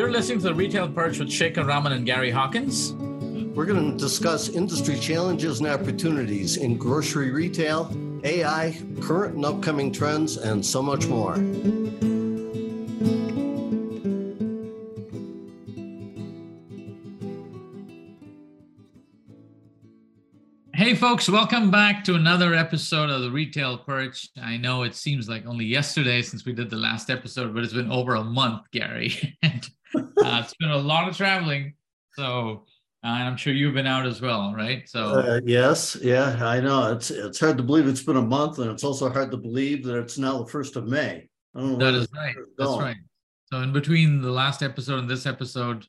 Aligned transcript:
You're 0.00 0.10
listening 0.10 0.38
to 0.38 0.44
the 0.44 0.54
Retail 0.54 0.88
Perch 0.88 1.18
with 1.18 1.28
Shekar 1.28 1.66
Raman 1.66 1.92
and 1.92 2.06
Gary 2.06 2.30
Hawkins. 2.30 2.94
We're 3.54 3.66
going 3.66 3.92
to 3.92 3.98
discuss 3.98 4.48
industry 4.48 4.98
challenges 4.98 5.60
and 5.60 5.68
opportunities 5.68 6.56
in 6.56 6.78
grocery 6.78 7.30
retail, 7.32 7.94
AI, 8.24 8.80
current 9.02 9.34
and 9.34 9.44
upcoming 9.44 9.92
trends, 9.92 10.38
and 10.38 10.64
so 10.64 10.80
much 10.80 11.06
more. 11.06 11.34
Hey, 20.72 20.94
folks, 20.94 21.28
welcome 21.28 21.70
back 21.70 22.04
to 22.04 22.14
another 22.14 22.54
episode 22.54 23.10
of 23.10 23.20
the 23.20 23.30
Retail 23.30 23.76
Perch. 23.76 24.30
I 24.42 24.56
know 24.56 24.84
it 24.84 24.94
seems 24.94 25.28
like 25.28 25.44
only 25.44 25.66
yesterday 25.66 26.22
since 26.22 26.46
we 26.46 26.54
did 26.54 26.70
the 26.70 26.76
last 26.76 27.10
episode, 27.10 27.52
but 27.52 27.64
it's 27.64 27.74
been 27.74 27.92
over 27.92 28.14
a 28.14 28.24
month, 28.24 28.62
Gary. 28.72 29.36
and 29.42 29.68
uh, 29.96 30.42
it's 30.44 30.54
been 30.54 30.70
a 30.70 30.76
lot 30.76 31.08
of 31.08 31.16
traveling. 31.16 31.74
So, 32.14 32.64
uh, 33.04 33.06
and 33.06 33.28
I'm 33.28 33.36
sure 33.36 33.52
you've 33.52 33.74
been 33.74 33.86
out 33.86 34.06
as 34.06 34.20
well, 34.20 34.52
right? 34.54 34.88
So, 34.88 35.20
uh, 35.20 35.40
yes, 35.44 35.96
yeah, 36.00 36.38
I 36.44 36.60
know. 36.60 36.92
It's 36.92 37.10
it's 37.10 37.40
hard 37.40 37.56
to 37.56 37.62
believe 37.62 37.86
it's 37.86 38.02
been 38.02 38.16
a 38.16 38.22
month, 38.22 38.58
and 38.58 38.70
it's 38.70 38.84
also 38.84 39.08
hard 39.08 39.30
to 39.30 39.36
believe 39.36 39.84
that 39.84 39.98
it's 39.98 40.18
now 40.18 40.42
the 40.42 40.50
first 40.50 40.76
of 40.76 40.86
May. 40.86 41.28
that 41.54 41.94
is 41.94 42.08
right. 42.14 42.34
That's 42.58 42.76
right. 42.76 42.96
So, 43.52 43.60
in 43.60 43.72
between 43.72 44.20
the 44.20 44.30
last 44.30 44.62
episode 44.62 44.98
and 44.98 45.08
this 45.08 45.26
episode, 45.26 45.86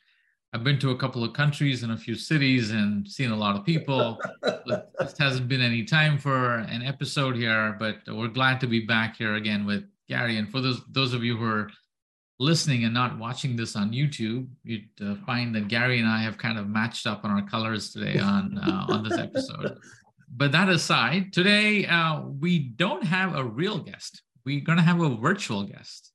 I've 0.53 0.63
been 0.63 0.79
to 0.79 0.91
a 0.91 0.97
couple 0.97 1.23
of 1.23 1.33
countries 1.33 1.83
and 1.83 1.93
a 1.93 1.97
few 1.97 2.15
cities 2.15 2.71
and 2.71 3.07
seen 3.07 3.31
a 3.31 3.35
lot 3.35 3.55
of 3.55 3.65
people. 3.65 4.19
just 5.01 5.17
hasn't 5.17 5.47
been 5.47 5.61
any 5.61 5.83
time 5.83 6.17
for 6.17 6.55
an 6.59 6.81
episode 6.81 7.35
here, 7.35 7.75
but 7.79 7.97
we're 8.07 8.27
glad 8.27 8.59
to 8.61 8.67
be 8.67 8.85
back 8.85 9.15
here 9.17 9.35
again 9.35 9.65
with 9.65 9.83
Gary. 10.09 10.37
And 10.37 10.49
for 10.49 10.59
those 10.59 10.81
those 10.89 11.13
of 11.13 11.23
you 11.23 11.37
who 11.37 11.45
are 11.45 11.69
listening 12.41 12.83
and 12.85 12.93
not 12.93 13.19
watching 13.19 13.55
this 13.55 13.75
on 13.75 13.91
YouTube, 13.91 14.47
you'd 14.63 14.89
uh, 15.05 15.15
find 15.25 15.53
that 15.55 15.67
Gary 15.67 15.99
and 15.99 16.07
I 16.07 16.21
have 16.23 16.37
kind 16.37 16.57
of 16.57 16.67
matched 16.67 17.05
up 17.05 17.23
on 17.23 17.31
our 17.31 17.47
colors 17.47 17.93
today 17.93 18.19
on 18.33 18.57
uh, 18.57 18.85
on 18.89 19.03
this 19.03 19.17
episode. 19.17 19.77
But 20.35 20.51
that 20.53 20.69
aside, 20.69 21.33
today 21.33 21.85
uh, 21.85 22.21
we 22.21 22.59
don't 22.59 23.03
have 23.03 23.35
a 23.35 23.43
real 23.43 23.77
guest. 23.79 24.23
We're 24.45 24.61
going 24.61 24.77
to 24.77 24.83
have 24.83 25.01
a 25.01 25.15
virtual 25.15 25.63
guest 25.63 26.11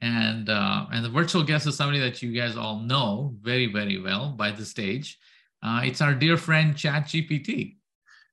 and 0.00 0.48
uh, 0.48 0.86
and 0.92 1.04
the 1.04 1.08
virtual 1.08 1.42
guest 1.42 1.66
is 1.66 1.76
somebody 1.76 2.00
that 2.00 2.22
you 2.22 2.32
guys 2.32 2.56
all 2.56 2.80
know 2.80 3.34
very 3.40 3.66
very 3.66 4.00
well 4.00 4.30
by 4.30 4.50
the 4.50 4.64
stage. 4.64 5.18
Uh, 5.62 5.82
it's 5.84 6.00
our 6.00 6.14
dear 6.14 6.36
friend 6.36 6.74
ChatGPT. 6.74 7.76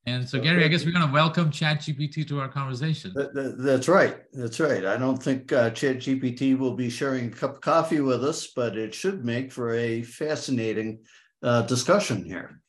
And 0.08 0.28
so, 0.28 0.40
Gary, 0.40 0.64
I 0.64 0.70
guess 0.70 0.86
we're 0.86 0.94
going 0.94 1.06
to 1.06 1.12
welcome 1.12 1.52
ChatGPT 1.52 2.26
to 2.30 2.40
our 2.40 2.48
conversation. 2.48 3.12
That's 3.34 3.90
right. 3.90 4.16
That's 4.32 4.58
right. 4.58 4.86
I 4.86 4.96
don't 4.96 5.22
think 5.22 5.52
uh, 5.52 5.70
ChatGPT 5.72 6.58
will 6.58 6.76
be 6.76 6.90
sharing 6.90 7.28
a 7.28 7.30
cup 7.30 7.56
of 7.56 7.62
coffee 7.62 8.00
with 8.00 8.24
us, 8.24 8.48
but 8.48 8.78
it 8.78 8.96
should 8.96 9.26
make 9.26 9.52
for 9.52 9.74
a 9.74 10.04
fascinating 10.04 11.00
uh, 11.44 11.64
discussion 11.64 12.24
here. 12.24 12.62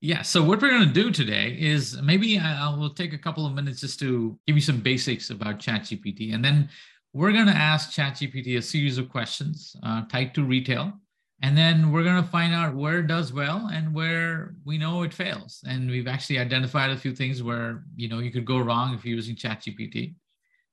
Yeah. 0.00 0.22
So, 0.22 0.42
what 0.42 0.60
we're 0.60 0.70
going 0.70 0.88
to 0.88 0.92
do 0.92 1.12
today 1.12 1.56
is 1.56 2.02
maybe 2.02 2.36
I 2.36 2.74
will 2.76 2.94
take 2.94 3.12
a 3.12 3.18
couple 3.18 3.46
of 3.46 3.52
minutes 3.52 3.82
just 3.82 4.00
to 4.00 4.36
give 4.48 4.56
you 4.56 4.62
some 4.62 4.80
basics 4.80 5.30
about 5.30 5.60
ChatGPT, 5.60 6.34
and 6.34 6.44
then 6.44 6.68
we're 7.12 7.32
going 7.32 7.46
to 7.46 7.56
ask 7.56 7.92
ChatGPT 7.92 8.58
a 8.58 8.62
series 8.62 8.98
of 8.98 9.08
questions 9.08 9.76
uh, 9.84 10.02
tied 10.10 10.34
to 10.34 10.42
retail. 10.42 10.94
And 11.42 11.56
then 11.56 11.90
we're 11.90 12.04
going 12.04 12.22
to 12.22 12.28
find 12.28 12.52
out 12.52 12.74
where 12.74 12.98
it 12.98 13.06
does 13.06 13.32
well 13.32 13.70
and 13.72 13.94
where 13.94 14.54
we 14.64 14.76
know 14.76 15.02
it 15.02 15.14
fails. 15.14 15.64
And 15.66 15.90
we've 15.90 16.06
actually 16.06 16.38
identified 16.38 16.90
a 16.90 16.96
few 16.96 17.14
things 17.14 17.42
where, 17.42 17.82
you 17.96 18.08
know, 18.08 18.18
you 18.18 18.30
could 18.30 18.44
go 18.44 18.58
wrong 18.58 18.94
if 18.94 19.04
you're 19.04 19.16
using 19.16 19.36
ChatGPT. 19.36 20.14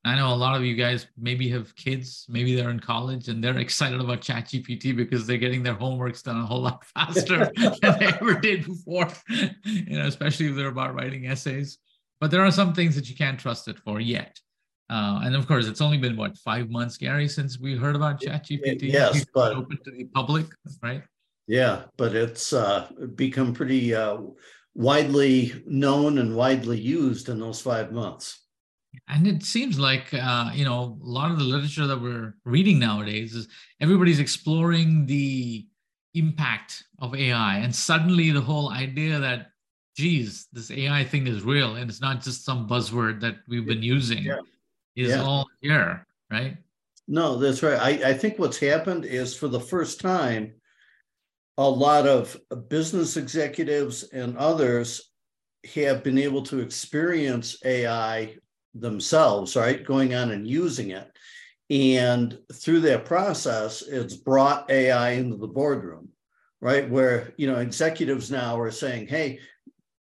I 0.03 0.15
know 0.15 0.33
a 0.33 0.35
lot 0.35 0.55
of 0.55 0.63
you 0.63 0.75
guys 0.75 1.07
maybe 1.17 1.49
have 1.49 1.75
kids, 1.75 2.25
maybe 2.29 2.55
they're 2.55 2.69
in 2.69 2.79
college 2.79 3.27
and 3.27 3.43
they're 3.43 3.57
excited 3.59 3.99
about 3.99 4.21
ChatGPT 4.21 4.95
because 4.95 5.25
they're 5.25 5.37
getting 5.37 5.63
their 5.63 5.75
homeworks 5.75 6.23
done 6.23 6.37
a 6.37 6.45
whole 6.45 6.61
lot 6.61 6.85
faster 6.93 7.51
than 7.81 7.99
they 7.99 8.07
ever 8.07 8.33
did 8.35 8.65
before, 8.65 9.07
you 9.63 9.97
know, 9.97 10.05
especially 10.05 10.47
if 10.47 10.55
they're 10.55 10.67
about 10.67 10.95
writing 10.95 11.27
essays. 11.27 11.77
But 12.19 12.31
there 12.31 12.43
are 12.43 12.51
some 12.51 12.73
things 12.73 12.95
that 12.95 13.09
you 13.09 13.15
can't 13.15 13.39
trust 13.39 13.67
it 13.67 13.77
for 13.79 13.99
yet. 13.99 14.39
Uh, 14.89 15.19
and 15.23 15.35
of 15.35 15.47
course, 15.47 15.67
it's 15.67 15.81
only 15.81 15.97
been 15.97 16.15
what 16.15 16.37
five 16.37 16.69
months, 16.69 16.97
Gary, 16.97 17.27
since 17.27 17.59
we 17.59 17.75
heard 17.75 17.95
about 17.95 18.21
ChatGPT. 18.21 18.83
Yes, 18.83 19.25
but 19.33 19.53
open 19.53 19.77
to 19.83 19.91
the 19.91 20.05
public, 20.05 20.45
right? 20.81 21.03
Yeah, 21.47 21.83
but 21.97 22.15
it's 22.15 22.53
uh, 22.53 22.89
become 23.15 23.53
pretty 23.53 23.93
uh, 23.93 24.17
widely 24.75 25.61
known 25.65 26.19
and 26.19 26.35
widely 26.35 26.79
used 26.79 27.27
in 27.27 27.39
those 27.39 27.59
five 27.59 27.91
months. 27.91 28.43
And 29.09 29.27
it 29.27 29.43
seems 29.43 29.77
like 29.77 30.13
uh, 30.13 30.51
you 30.53 30.63
know 30.63 30.97
a 31.03 31.05
lot 31.05 31.31
of 31.31 31.37
the 31.37 31.43
literature 31.43 31.87
that 31.87 32.01
we're 32.01 32.35
reading 32.45 32.79
nowadays 32.79 33.35
is 33.35 33.49
everybody's 33.81 34.19
exploring 34.19 35.05
the 35.05 35.67
impact 36.13 36.85
of 36.99 37.13
AI, 37.13 37.57
and 37.57 37.75
suddenly 37.75 38.31
the 38.31 38.41
whole 38.41 38.71
idea 38.71 39.19
that 39.19 39.47
geez, 39.97 40.47
this 40.53 40.71
AI 40.71 41.03
thing 41.03 41.27
is 41.27 41.41
real 41.41 41.75
and 41.75 41.89
it's 41.89 42.01
not 42.01 42.21
just 42.21 42.45
some 42.45 42.69
buzzword 42.69 43.19
that 43.19 43.37
we've 43.47 43.65
been 43.65 43.83
using. 43.83 44.23
Yeah 44.23 44.39
is 44.97 45.09
yeah. 45.09 45.21
all 45.21 45.47
here, 45.61 46.05
right? 46.31 46.57
No, 47.07 47.37
that's 47.37 47.63
right. 47.63 47.79
I, 47.79 48.09
I 48.09 48.13
think 48.13 48.37
what's 48.37 48.57
happened 48.57 49.05
is 49.05 49.35
for 49.35 49.47
the 49.47 49.59
first 49.59 50.01
time, 50.01 50.55
a 51.57 51.69
lot 51.69 52.07
of 52.07 52.37
business 52.67 53.15
executives 53.15 54.03
and 54.11 54.37
others 54.37 55.11
have 55.73 56.03
been 56.03 56.17
able 56.17 56.41
to 56.43 56.59
experience 56.59 57.57
AI 57.63 58.35
themselves, 58.73 59.55
right? 59.55 59.85
Going 59.85 60.13
on 60.13 60.31
and 60.31 60.47
using 60.47 60.91
it. 60.91 61.09
And 61.69 62.37
through 62.53 62.81
that 62.81 63.05
process, 63.05 63.81
it's 63.81 64.15
brought 64.15 64.69
AI 64.69 65.11
into 65.11 65.37
the 65.37 65.47
boardroom, 65.47 66.09
right? 66.61 66.89
Where, 66.89 67.33
you 67.37 67.47
know, 67.47 67.59
executives 67.59 68.31
now 68.31 68.59
are 68.59 68.71
saying, 68.71 69.07
hey, 69.07 69.39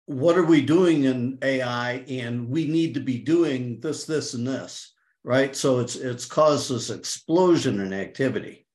what 0.07 0.37
are 0.37 0.45
we 0.45 0.61
doing 0.61 1.05
in 1.05 1.39
AI? 1.43 2.05
And 2.09 2.49
we 2.49 2.67
need 2.67 2.95
to 2.95 3.01
be 3.01 3.19
doing 3.19 3.81
this, 3.81 4.05
this, 4.05 4.35
and 4.35 4.47
this, 4.47 4.93
right? 5.23 5.55
So 5.57 5.79
it's 5.79 5.97
it's 5.97 6.27
caused 6.27 6.71
this 6.71 6.91
explosion 6.91 7.81
in 7.81 7.93
activity. 7.93 8.67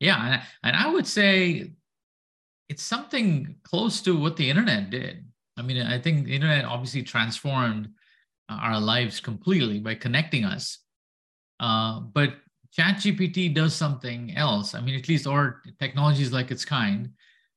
Yeah, 0.00 0.42
and 0.62 0.76
I 0.76 0.92
would 0.92 1.06
say 1.06 1.72
it's 2.68 2.82
something 2.82 3.56
close 3.62 4.00
to 4.02 4.18
what 4.18 4.36
the 4.36 4.50
internet 4.50 4.90
did. 4.90 5.24
I 5.56 5.62
mean, 5.62 5.80
I 5.80 5.98
think 5.98 6.26
the 6.26 6.34
internet 6.34 6.64
obviously 6.64 7.02
transformed 7.02 7.88
uh, 8.48 8.54
our 8.54 8.80
lives 8.80 9.20
completely 9.20 9.78
by 9.78 9.94
connecting 9.94 10.44
us. 10.44 10.78
Uh, 11.60 12.00
but 12.00 12.34
ChatGPT 12.76 13.54
does 13.54 13.74
something 13.74 14.36
else. 14.36 14.74
I 14.74 14.80
mean, 14.80 14.96
at 14.96 15.08
least 15.08 15.26
or 15.26 15.62
technologies 15.80 16.32
like 16.32 16.50
its 16.50 16.64
kind, 16.64 17.10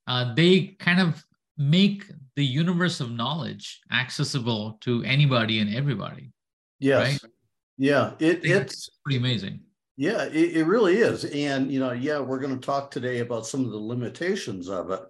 uh, 0.08 0.34
they 0.34 0.78
kind 0.80 1.02
of 1.02 1.24
make 1.60 2.06
the 2.36 2.46
universe 2.46 3.02
of 3.02 3.12
knowledge 3.12 3.82
accessible 3.92 4.80
to 4.82 5.04
anybody 5.04 5.60
and 5.60 5.76
everybody. 5.76 6.32
Yes. 6.80 7.22
Right? 7.22 7.32
Yeah. 7.78 8.14
It, 8.18 8.40
it's 8.44 8.90
pretty 9.04 9.18
amazing. 9.18 9.60
Yeah, 9.98 10.24
it, 10.24 10.56
it 10.56 10.64
really 10.66 11.00
is. 11.00 11.26
And, 11.26 11.70
you 11.70 11.82
know, 11.82 11.92
yeah, 11.92 12.20
we're 12.20 12.40
going 12.40 12.58
to 12.58 12.66
talk 12.66 12.90
today 12.90 13.20
about 13.20 13.46
some 13.46 13.66
of 13.66 13.72
the 13.72 13.78
limitations 13.78 14.70
of 14.70 14.92
it. 14.92 15.02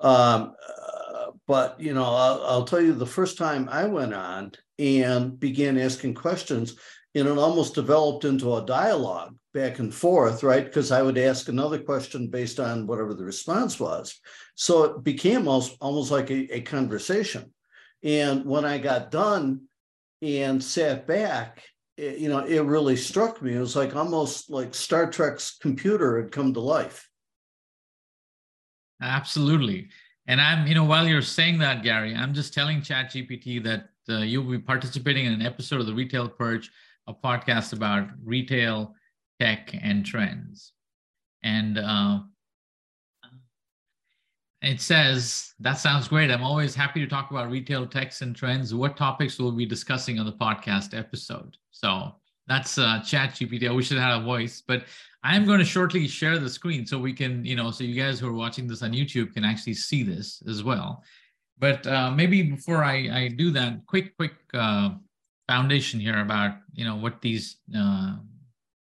Um, 0.00 0.52
uh, 0.68 1.30
but, 1.46 1.80
you 1.80 1.94
know, 1.94 2.02
I'll, 2.02 2.42
I'll 2.44 2.64
tell 2.64 2.80
you 2.80 2.92
the 2.92 3.06
first 3.06 3.38
time 3.38 3.68
I 3.70 3.84
went 3.84 4.12
on 4.12 4.50
and 4.80 5.38
began 5.38 5.78
asking 5.78 6.14
questions, 6.14 6.74
and 7.16 7.26
it 7.26 7.38
almost 7.38 7.74
developed 7.74 8.26
into 8.26 8.56
a 8.56 8.66
dialogue 8.66 9.34
back 9.54 9.78
and 9.78 9.92
forth, 9.92 10.42
right? 10.42 10.66
Because 10.66 10.92
I 10.92 11.00
would 11.00 11.16
ask 11.16 11.48
another 11.48 11.78
question 11.78 12.28
based 12.28 12.60
on 12.60 12.86
whatever 12.86 13.14
the 13.14 13.24
response 13.24 13.80
was. 13.80 14.20
So 14.54 14.84
it 14.84 15.02
became 15.02 15.48
almost, 15.48 15.78
almost 15.80 16.10
like 16.10 16.30
a, 16.30 16.56
a 16.56 16.60
conversation. 16.60 17.54
And 18.02 18.44
when 18.44 18.66
I 18.66 18.76
got 18.76 19.10
done 19.10 19.62
and 20.20 20.62
sat 20.62 21.06
back, 21.06 21.64
it, 21.96 22.18
you 22.18 22.28
know, 22.28 22.40
it 22.40 22.60
really 22.60 22.96
struck 22.96 23.40
me. 23.40 23.54
It 23.54 23.60
was 23.60 23.76
like 23.76 23.96
almost 23.96 24.50
like 24.50 24.74
Star 24.74 25.10
Trek's 25.10 25.56
computer 25.56 26.20
had 26.20 26.30
come 26.30 26.52
to 26.52 26.60
life. 26.60 27.08
Absolutely. 29.00 29.88
And 30.26 30.38
I'm, 30.38 30.66
you 30.66 30.74
know, 30.74 30.84
while 30.84 31.08
you're 31.08 31.22
saying 31.22 31.60
that, 31.60 31.82
Gary, 31.82 32.14
I'm 32.14 32.34
just 32.34 32.52
telling 32.52 32.82
ChatGPT 32.82 33.64
that 33.64 33.88
uh, 34.08 34.18
you'll 34.18 34.50
be 34.50 34.58
participating 34.58 35.24
in 35.24 35.32
an 35.32 35.42
episode 35.42 35.80
of 35.80 35.86
the 35.86 35.94
Retail 35.94 36.28
Perch, 36.28 36.70
a 37.06 37.14
podcast 37.14 37.72
about 37.72 38.08
retail, 38.24 38.94
tech, 39.40 39.74
and 39.80 40.04
trends. 40.04 40.72
And 41.42 41.78
uh, 41.78 42.20
it 44.62 44.80
says, 44.80 45.54
that 45.60 45.78
sounds 45.78 46.08
great. 46.08 46.30
I'm 46.30 46.42
always 46.42 46.74
happy 46.74 47.00
to 47.00 47.06
talk 47.06 47.30
about 47.30 47.50
retail 47.50 47.86
techs 47.86 48.22
and 48.22 48.34
trends. 48.34 48.74
What 48.74 48.96
topics 48.96 49.38
will 49.38 49.52
we 49.52 49.64
be 49.64 49.68
discussing 49.68 50.18
on 50.18 50.26
the 50.26 50.32
podcast 50.32 50.96
episode? 50.96 51.56
So 51.70 52.12
that's 52.48 52.78
uh, 52.78 53.00
Chat 53.00 53.30
GPT. 53.30 53.68
I 53.68 53.72
wish 53.72 53.92
it 53.92 53.98
had 53.98 54.20
a 54.20 54.24
voice, 54.24 54.62
but 54.66 54.84
I'm 55.22 55.44
going 55.44 55.58
to 55.58 55.64
shortly 55.64 56.08
share 56.08 56.38
the 56.38 56.48
screen 56.48 56.86
so 56.86 56.98
we 56.98 57.12
can, 57.12 57.44
you 57.44 57.56
know, 57.56 57.70
so 57.70 57.84
you 57.84 58.00
guys 58.00 58.18
who 58.18 58.28
are 58.28 58.32
watching 58.32 58.66
this 58.66 58.82
on 58.82 58.92
YouTube 58.92 59.34
can 59.34 59.44
actually 59.44 59.74
see 59.74 60.02
this 60.02 60.42
as 60.48 60.62
well. 60.62 61.02
But 61.58 61.86
uh, 61.86 62.10
maybe 62.10 62.42
before 62.42 62.84
I, 62.84 63.08
I 63.12 63.28
do 63.28 63.50
that, 63.52 63.86
quick, 63.86 64.16
quick 64.16 64.34
uh, 64.54 64.90
foundation 65.48 66.00
here 66.00 66.20
about, 66.20 66.56
you 66.72 66.84
know, 66.84 66.96
what 66.96 67.20
these 67.20 67.58
uh, 67.76 68.16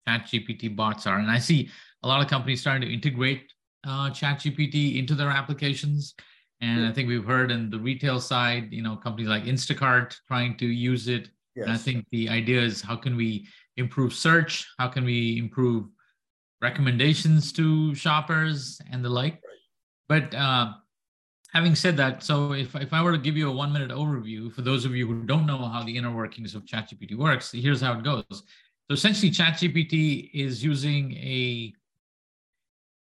Chat 0.07 0.27
GPT 0.27 0.75
bots 0.75 1.07
are. 1.07 1.19
And 1.19 1.31
I 1.31 1.39
see 1.39 1.71
a 2.03 2.09
lot 2.09 2.21
of 2.21 2.29
companies 2.29 2.61
starting 2.61 2.89
to 2.89 2.93
integrate 2.93 3.53
uh, 3.87 4.11
ChatGPT 4.11 4.99
into 4.99 5.15
their 5.15 5.31
applications. 5.31 6.15
And 6.61 6.87
I 6.87 6.93
think 6.93 7.09
we've 7.09 7.25
heard 7.25 7.51
in 7.51 7.71
the 7.71 7.79
retail 7.79 8.21
side, 8.21 8.73
you 8.73 8.83
know, 8.83 8.97
companies 8.97 9.29
like 9.29 9.45
Instacart 9.45 10.15
trying 10.27 10.57
to 10.59 10.67
use 10.67 11.09
it. 11.09 11.29
Yes. 11.55 11.67
And 11.67 11.73
I 11.73 11.77
think 11.77 12.07
the 12.11 12.29
idea 12.29 12.61
is 12.61 12.81
how 12.81 12.97
can 12.97 13.17
we 13.17 13.47
improve 13.77 14.15
search? 14.15 14.67
How 14.79 14.89
can 14.89 15.05
we 15.05 15.39
improve 15.39 15.87
recommendations 16.63 17.53
to 17.53 17.95
shoppers 17.95 18.81
and 18.91 19.05
the 19.05 19.11
like? 19.11 19.41
But 20.09 20.35
uh, 20.35 20.73
having 21.55 21.75
said 21.75 21.97
that, 21.97 22.23
so 22.23 22.53
if, 22.53 22.75
if 22.75 22.93
I 22.93 23.03
were 23.03 23.13
to 23.13 23.19
give 23.19 23.37
you 23.37 23.49
a 23.49 23.53
one 23.53 23.73
minute 23.73 23.91
overview 23.91 24.53
for 24.53 24.63
those 24.63 24.85
of 24.85 24.95
you 24.95 25.07
who 25.07 25.23
don't 25.23 25.47
know 25.47 25.59
how 25.59 25.85
the 25.85 25.97
inner 25.97 26.15
workings 26.15 26.55
of 26.55 26.65
ChatGPT 26.65 27.17
works, 27.17 27.53
here's 27.53 27.81
how 27.81 27.99
it 27.99 28.05
goes. 28.05 28.25
So 28.31 28.91
essentially, 28.91 29.31
ChatGPT 29.31 30.31
is 30.35 30.63
using 30.63 31.13
a 31.15 31.73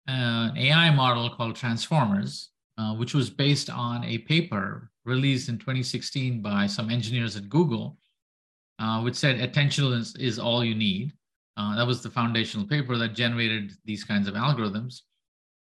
AI 0.10 0.90
model 0.90 1.30
called 1.30 1.56
Transformers, 1.56 2.50
uh, 2.78 2.96
which 2.96 3.14
was 3.14 3.30
based 3.30 3.70
on 3.70 4.04
a 4.04 4.18
paper 4.20 4.90
released 5.06 5.50
in 5.50 5.58
2016 5.58 6.42
by 6.42 6.66
some 6.66 6.90
engineers 6.90 7.36
at 7.36 7.50
Google, 7.50 7.98
uh, 8.80 9.02
which 9.02 9.16
said 9.16 9.40
attention 9.40 9.94
is, 9.94 10.16
is 10.16 10.40
all 10.40 10.64
you 10.64 10.76
need. 10.76 11.14
Uh, 11.58 11.76
that 11.76 11.86
was 11.86 12.02
the 12.02 12.10
foundational 12.10 12.66
paper 12.66 12.98
that 12.98 13.14
generated 13.14 13.74
these 13.86 14.04
kinds 14.04 14.28
of 14.28 14.34
algorithms. 14.34 15.02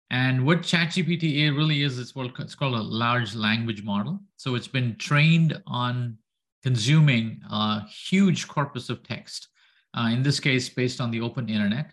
And 0.09 0.45
what 0.45 0.61
ChatGPT 0.61 1.55
really 1.55 1.81
is, 1.81 1.97
it's, 1.97 2.11
called, 2.11 2.33
it's 2.39 2.55
called 2.55 2.75
a 2.75 2.81
large 2.81 3.33
language 3.35 3.83
model. 3.83 4.19
So 4.37 4.55
it's 4.55 4.67
been 4.67 4.95
trained 4.97 5.61
on 5.65 6.17
consuming 6.61 7.41
a 7.49 7.81
huge 7.87 8.47
corpus 8.47 8.89
of 8.89 9.03
text, 9.03 9.49
uh, 9.97 10.09
in 10.11 10.23
this 10.23 10.39
case, 10.39 10.69
based 10.69 11.01
on 11.01 11.11
the 11.11 11.21
open 11.21 11.49
internet, 11.49 11.91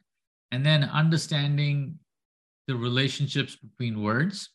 and 0.52 0.64
then 0.64 0.84
understanding 0.84 1.98
the 2.68 2.76
relationships 2.76 3.56
between 3.56 4.02
words, 4.02 4.50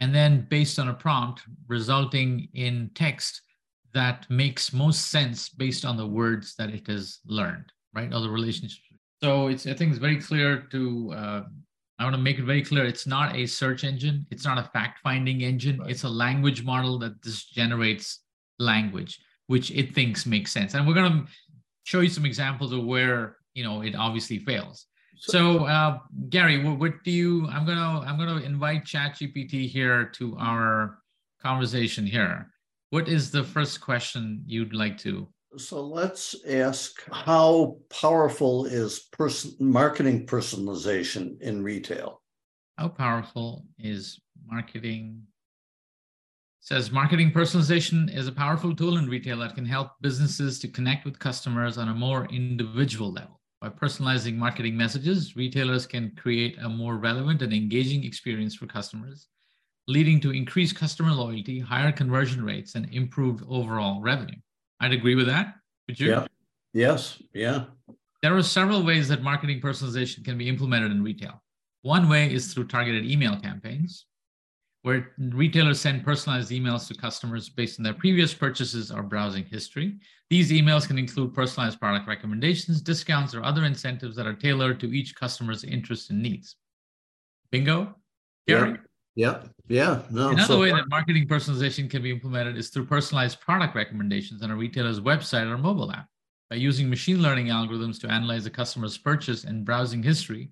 and 0.00 0.14
then 0.14 0.46
based 0.50 0.78
on 0.78 0.88
a 0.88 0.94
prompt, 0.94 1.42
resulting 1.68 2.48
in 2.54 2.90
text 2.94 3.42
that 3.92 4.28
makes 4.30 4.72
most 4.72 5.10
sense 5.10 5.48
based 5.48 5.84
on 5.84 5.96
the 5.96 6.06
words 6.06 6.54
that 6.56 6.70
it 6.70 6.86
has 6.86 7.18
learned, 7.26 7.72
right? 7.94 8.12
Or 8.12 8.20
the 8.20 8.30
relationships. 8.30 8.82
So 9.22 9.48
it's 9.48 9.66
I 9.66 9.74
think 9.74 9.90
it's 9.90 9.98
very 9.98 10.20
clear 10.20 10.62
to 10.70 11.12
uh, 11.14 11.42
I 12.00 12.04
want 12.04 12.16
to 12.16 12.22
make 12.22 12.38
it 12.38 12.44
very 12.44 12.62
clear 12.62 12.86
it's 12.86 13.06
not 13.06 13.36
a 13.36 13.44
search 13.44 13.84
engine, 13.84 14.26
it's 14.30 14.44
not 14.44 14.56
a 14.56 14.62
fact-finding 14.62 15.42
engine, 15.42 15.78
right. 15.78 15.90
it's 15.90 16.04
a 16.04 16.08
language 16.08 16.64
model 16.64 16.98
that 17.00 17.22
just 17.22 17.52
generates 17.52 18.20
language, 18.58 19.20
which 19.48 19.70
it 19.70 19.94
thinks 19.94 20.24
makes 20.24 20.50
sense. 20.50 20.72
And 20.72 20.88
we're 20.88 20.94
gonna 20.94 21.26
show 21.84 22.00
you 22.00 22.08
some 22.08 22.24
examples 22.24 22.72
of 22.72 22.84
where 22.84 23.36
you 23.52 23.64
know 23.64 23.82
it 23.82 23.94
obviously 23.94 24.38
fails. 24.38 24.86
So, 25.22 25.66
uh, 25.66 25.98
Gary, 26.30 26.64
what, 26.64 26.78
what, 26.78 27.04
do 27.04 27.10
you? 27.10 27.46
I'm 27.48 27.66
gonna 27.66 28.00
I'm 28.00 28.16
gonna 28.16 28.40
invite 28.40 28.84
ChatGPT 28.84 29.68
here 29.68 30.06
to 30.14 30.34
our 30.38 31.00
conversation 31.42 32.06
here. 32.06 32.50
What 32.88 33.08
is 33.08 33.30
the 33.30 33.44
first 33.44 33.82
question 33.82 34.42
you'd 34.46 34.74
like 34.74 34.96
to? 34.98 35.28
So 35.56 35.84
let's 35.84 36.36
ask 36.48 37.02
how 37.10 37.78
powerful 37.88 38.66
is 38.66 39.00
person 39.12 39.52
marketing 39.58 40.26
personalization 40.26 41.40
in 41.40 41.62
retail? 41.64 42.22
How 42.78 42.88
powerful 42.88 43.66
is 43.78 44.20
marketing? 44.46 45.26
says 46.62 46.92
marketing 46.92 47.32
personalization 47.32 48.14
is 48.14 48.28
a 48.28 48.32
powerful 48.32 48.76
tool 48.76 48.98
in 48.98 49.08
retail 49.08 49.38
that 49.38 49.54
can 49.54 49.64
help 49.64 49.92
businesses 50.02 50.58
to 50.58 50.68
connect 50.68 51.06
with 51.06 51.18
customers 51.18 51.78
on 51.78 51.88
a 51.88 51.94
more 51.94 52.26
individual 52.26 53.10
level. 53.10 53.40
By 53.62 53.70
personalizing 53.70 54.36
marketing 54.36 54.76
messages, 54.76 55.36
retailers 55.36 55.86
can 55.86 56.14
create 56.16 56.58
a 56.60 56.68
more 56.68 56.98
relevant 56.98 57.40
and 57.40 57.52
engaging 57.52 58.04
experience 58.04 58.54
for 58.54 58.66
customers, 58.66 59.28
leading 59.88 60.20
to 60.20 60.32
increased 60.32 60.76
customer 60.76 61.12
loyalty, 61.12 61.58
higher 61.58 61.92
conversion 61.92 62.44
rates, 62.44 62.74
and 62.74 62.92
improved 62.92 63.42
overall 63.48 64.02
revenue. 64.02 64.38
I'd 64.80 64.92
agree 64.92 65.14
with 65.14 65.26
that. 65.26 65.54
Would 65.88 66.00
you? 66.00 66.10
Yeah. 66.10 66.26
Yes. 66.72 67.22
Yeah. 67.34 67.64
There 68.22 68.36
are 68.36 68.42
several 68.42 68.82
ways 68.82 69.08
that 69.08 69.22
marketing 69.22 69.60
personalization 69.60 70.24
can 70.24 70.36
be 70.38 70.48
implemented 70.48 70.92
in 70.92 71.02
retail. 71.02 71.42
One 71.82 72.08
way 72.08 72.32
is 72.32 72.52
through 72.52 72.66
targeted 72.66 73.04
email 73.04 73.38
campaigns 73.40 74.06
where 74.82 75.12
retailers 75.18 75.80
send 75.80 76.04
personalized 76.04 76.50
emails 76.50 76.88
to 76.88 76.94
customers 76.94 77.48
based 77.48 77.78
on 77.78 77.82
their 77.82 77.94
previous 77.94 78.32
purchases 78.32 78.90
or 78.90 79.02
browsing 79.02 79.44
history. 79.44 79.98
These 80.30 80.50
emails 80.52 80.86
can 80.86 80.98
include 80.98 81.34
personalized 81.34 81.78
product 81.78 82.08
recommendations, 82.08 82.80
discounts, 82.80 83.34
or 83.34 83.42
other 83.42 83.64
incentives 83.64 84.16
that 84.16 84.26
are 84.26 84.34
tailored 84.34 84.80
to 84.80 84.92
each 84.92 85.14
customer's 85.14 85.64
interests 85.64 86.10
and 86.10 86.22
needs. 86.22 86.56
Bingo? 87.50 87.94
Gary? 88.48 88.78
Yeah. 89.20 89.42
Yeah. 89.68 90.02
No, 90.10 90.30
Another 90.30 90.54
so 90.54 90.60
way 90.60 90.70
that 90.72 90.88
marketing 90.88 91.28
personalization 91.28 91.88
can 91.88 92.02
be 92.02 92.10
implemented 92.10 92.56
is 92.56 92.70
through 92.70 92.86
personalized 92.86 93.40
product 93.40 93.74
recommendations 93.74 94.42
on 94.42 94.50
a 94.50 94.56
retailer's 94.56 95.00
website 95.00 95.50
or 95.50 95.58
mobile 95.58 95.92
app. 95.92 96.08
By 96.48 96.56
using 96.56 96.90
machine 96.90 97.22
learning 97.22 97.46
algorithms 97.46 98.00
to 98.00 98.08
analyze 98.08 98.44
the 98.44 98.50
customer's 98.50 98.98
purchase 98.98 99.44
and 99.44 99.64
browsing 99.64 100.02
history, 100.02 100.50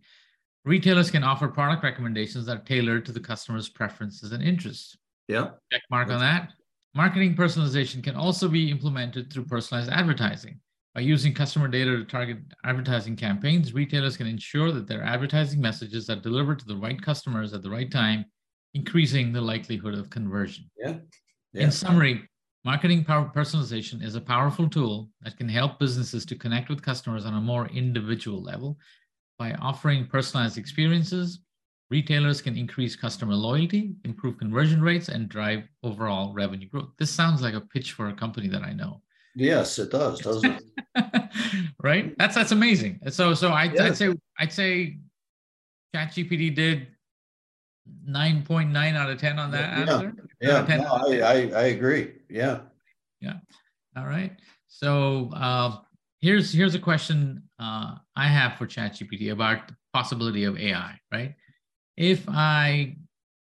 Retailers 0.69 1.11
can 1.11 1.25
offer 1.25 1.49
product 1.49 1.83
recommendations 1.83 2.45
that 2.45 2.57
are 2.59 2.65
tailored 2.65 3.07
to 3.07 3.13
the 3.13 3.21
customer's 3.21 3.71
preferences 3.71 4.33
and 4.33 4.43
interests. 4.43 4.99
Yeah. 5.27 5.53
Check 5.73 5.81
mark 5.91 6.11
on 6.11 6.21
that. 6.21 6.53
Marketing 6.95 7.35
personalization 7.35 8.05
can 8.05 8.17
also 8.17 8.49
be 8.49 8.71
implemented 8.71 9.33
through 9.33 9.45
personalized 9.45 9.91
advertising. 9.91 10.61
By 10.95 11.03
using 11.03 11.33
customer 11.33 11.69
data 11.69 11.97
to 11.97 12.05
target 12.05 12.39
advertising 12.65 13.17
campaigns, 13.17 13.73
retailers 13.73 14.19
can 14.19 14.27
ensure 14.27 14.71
that 14.73 14.87
their 14.87 15.03
advertising 15.03 15.59
messages 15.59 16.11
are 16.11 16.17
delivered 16.17 16.59
to 16.59 16.67
the 16.67 16.77
right 16.77 17.01
customers 17.01 17.55
at 17.55 17.63
the 17.63 17.71
right 17.71 17.91
time, 17.91 18.27
increasing 18.75 19.33
the 19.33 19.41
likelihood 19.41 19.95
of 19.95 20.11
conversion. 20.11 20.71
Yeah. 20.77 20.97
yeah. 21.53 21.65
In 21.65 21.71
summary, 21.71 22.29
marketing 22.65 23.05
personalization 23.05 24.03
is 24.03 24.15
a 24.15 24.21
powerful 24.21 24.69
tool 24.69 25.11
that 25.23 25.37
can 25.37 25.49
help 25.49 25.79
businesses 25.79 26.25
to 26.27 26.37
connect 26.37 26.69
with 26.69 26.83
customers 26.83 27.25
on 27.25 27.35
a 27.35 27.41
more 27.41 27.69
individual 27.69 28.43
level 28.43 28.79
by 29.39 29.53
offering 29.55 30.07
personalized 30.07 30.59
experiences, 30.59 31.41
retailers 31.91 32.43
can 32.43 32.57
increase 32.57 32.97
customer 32.97 33.35
loyalty, 33.35 33.95
improve 34.05 34.37
conversion 34.37 34.83
rates, 34.83 35.09
and 35.09 35.29
drive 35.29 35.69
overall 35.83 36.35
revenue 36.35 36.69
growth. 36.69 36.91
This 36.99 37.11
sounds 37.11 37.41
like 37.41 37.55
a 37.55 37.61
pitch 37.61 37.93
for 37.93 38.09
a 38.09 38.15
company 38.15 38.49
that 38.49 38.63
I 38.63 38.73
know. 38.73 39.01
Yes, 39.37 39.79
it 39.79 39.91
does, 39.91 40.19
doesn't 40.19 40.61
it? 40.97 41.31
right? 41.83 42.15
That's 42.19 42.35
that's 42.35 42.51
amazing. 42.51 42.99
So 43.11 43.35
so 43.35 43.51
I, 43.51 43.69
would 43.69 43.97
say 43.97 44.13
I'd 44.39 44.53
say 44.53 44.99
ChatGPT 45.95 46.55
did 46.55 46.89
9.9 48.09 48.97
out 48.97 49.11
of 49.11 49.19
10 49.19 49.39
on 49.39 49.51
that 49.51 49.71
yeah, 49.71 49.81
answer. 49.81 50.15
Yeah, 50.41 50.77
no, 50.77 50.85
I, 50.85 51.21
I, 51.21 51.35
I 51.55 51.63
agree. 51.67 52.15
Yeah. 52.29 52.61
Yeah. 53.21 53.35
All 53.97 54.07
right. 54.07 54.33
So 54.69 55.31
uh, 55.35 55.79
here's 56.21 56.53
here's 56.53 56.75
a 56.75 56.79
question 56.79 57.43
uh, 57.59 57.97
I 58.17 58.29
have 58.29 58.57
for 58.57 58.67
ChatGPT 58.67 59.33
about 59.33 59.69
the 59.69 59.77
possibility 59.93 60.45
of 60.45 60.59
AI, 60.59 60.99
right? 61.13 61.35
If 61.97 62.29
I 62.29 62.97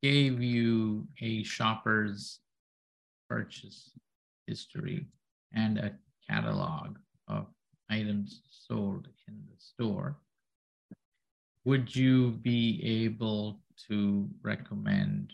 gave 0.03 0.43
you 0.43 1.07
a 1.21 1.43
shopper's 1.45 2.41
purchase 3.29 3.91
history 4.47 5.07
and 5.55 5.79
a 5.79 5.93
catalog 6.29 6.97
of 7.29 7.47
items 7.91 8.43
sold 8.51 9.09
in 9.29 9.35
the 9.35 9.57
store, 9.57 10.17
would 11.65 11.95
you 11.95 12.31
be 12.43 12.81
able 13.05 13.61
to 13.89 14.29
recommend 14.43 15.33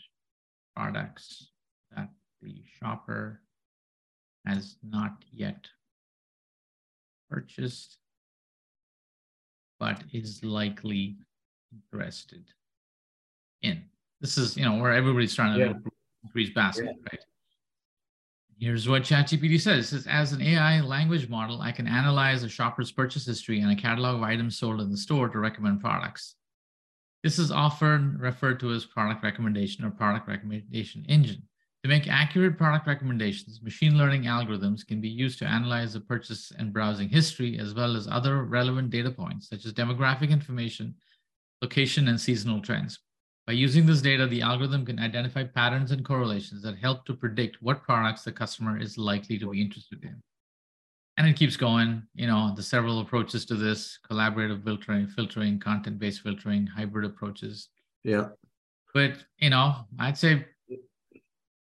products 0.75 1.49
that 1.95 2.09
the 2.43 2.62
shopper 2.79 3.41
has 4.47 4.76
not 4.83 5.25
yet 5.33 5.67
purchased, 7.31 7.99
but 9.81 10.03
is 10.12 10.43
likely 10.45 11.17
interested 11.73 12.45
in. 13.62 13.83
This 14.21 14.38
is, 14.38 14.57
you 14.57 14.65
know, 14.65 14.81
where 14.81 14.93
everybody's 14.93 15.35
trying 15.35 15.59
to 15.59 15.65
yeah. 15.65 15.73
increase 16.25 16.50
basket, 16.50 16.85
yeah. 16.87 17.11
right? 17.12 17.21
Here's 18.59 18.88
what 18.88 19.03
ChatGPT 19.03 19.61
says. 19.61 19.85
It 19.85 19.88
says, 19.88 20.07
as 20.07 20.33
an 20.33 20.41
AI 20.41 20.81
language 20.81 21.29
model, 21.29 21.61
I 21.61 21.73
can 21.73 21.87
analyze 21.87 22.43
a 22.43 22.49
shopper's 22.49 22.91
purchase 22.91 23.26
history 23.26 23.61
and 23.61 23.71
a 23.71 23.76
catalog 23.76 24.17
of 24.17 24.23
items 24.23 24.57
sold 24.57 24.81
in 24.81 24.91
the 24.91 24.97
store 24.97 25.29
to 25.29 25.38
recommend 25.38 25.83
products. 25.83 26.37
This 27.26 27.40
is 27.40 27.50
often 27.50 28.16
referred 28.21 28.61
to 28.61 28.71
as 28.71 28.85
product 28.85 29.25
recommendation 29.25 29.85
or 29.85 29.90
product 29.90 30.28
recommendation 30.28 31.04
engine. 31.09 31.42
To 31.83 31.88
make 31.88 32.06
accurate 32.06 32.56
product 32.56 32.87
recommendations, 32.87 33.61
machine 33.61 33.99
learning 33.99 34.26
algorithms 34.26 34.87
can 34.87 35.00
be 35.00 35.09
used 35.09 35.40
to 35.40 35.45
analyze 35.45 35.95
the 35.95 36.00
purchase 36.00 36.52
and 36.56 36.73
browsing 36.73 37.09
history, 37.09 37.59
as 37.59 37.75
well 37.75 37.97
as 37.97 38.06
other 38.06 38.45
relevant 38.45 38.90
data 38.90 39.11
points, 39.11 39.49
such 39.49 39.66
as 39.66 39.73
demographic 39.73 40.30
information, 40.30 40.95
location, 41.62 42.06
and 42.06 42.21
seasonal 42.21 42.61
trends. 42.61 43.00
By 43.49 43.54
using 43.54 43.87
this 43.87 44.02
data, 44.02 44.28
the 44.28 44.42
algorithm 44.42 44.87
can 44.87 45.00
identify 45.00 45.42
patterns 45.42 45.90
and 45.90 46.04
correlations 46.04 46.62
that 46.62 46.78
help 46.78 47.06
to 47.06 47.14
predict 47.14 47.61
what 47.61 47.83
products 47.83 48.23
the 48.23 48.30
customer 48.30 48.78
is 48.78 48.97
likely 48.97 49.37
to 49.40 49.50
be 49.50 49.61
interested 49.61 50.04
in. 50.04 50.23
And 51.16 51.26
it 51.26 51.37
keeps 51.37 51.56
going. 51.56 52.02
You 52.14 52.26
know, 52.26 52.52
the 52.54 52.62
several 52.62 53.00
approaches 53.00 53.44
to 53.46 53.54
this: 53.54 53.99
collaborative 54.08 54.64
filtering, 54.64 55.06
filtering, 55.06 55.58
content-based 55.58 56.23
filtering, 56.23 56.66
hybrid 56.66 57.04
approaches. 57.04 57.68
Yeah. 58.04 58.28
But 58.94 59.14
you 59.38 59.50
know, 59.50 59.75
I'd 59.99 60.18
say 60.18 60.46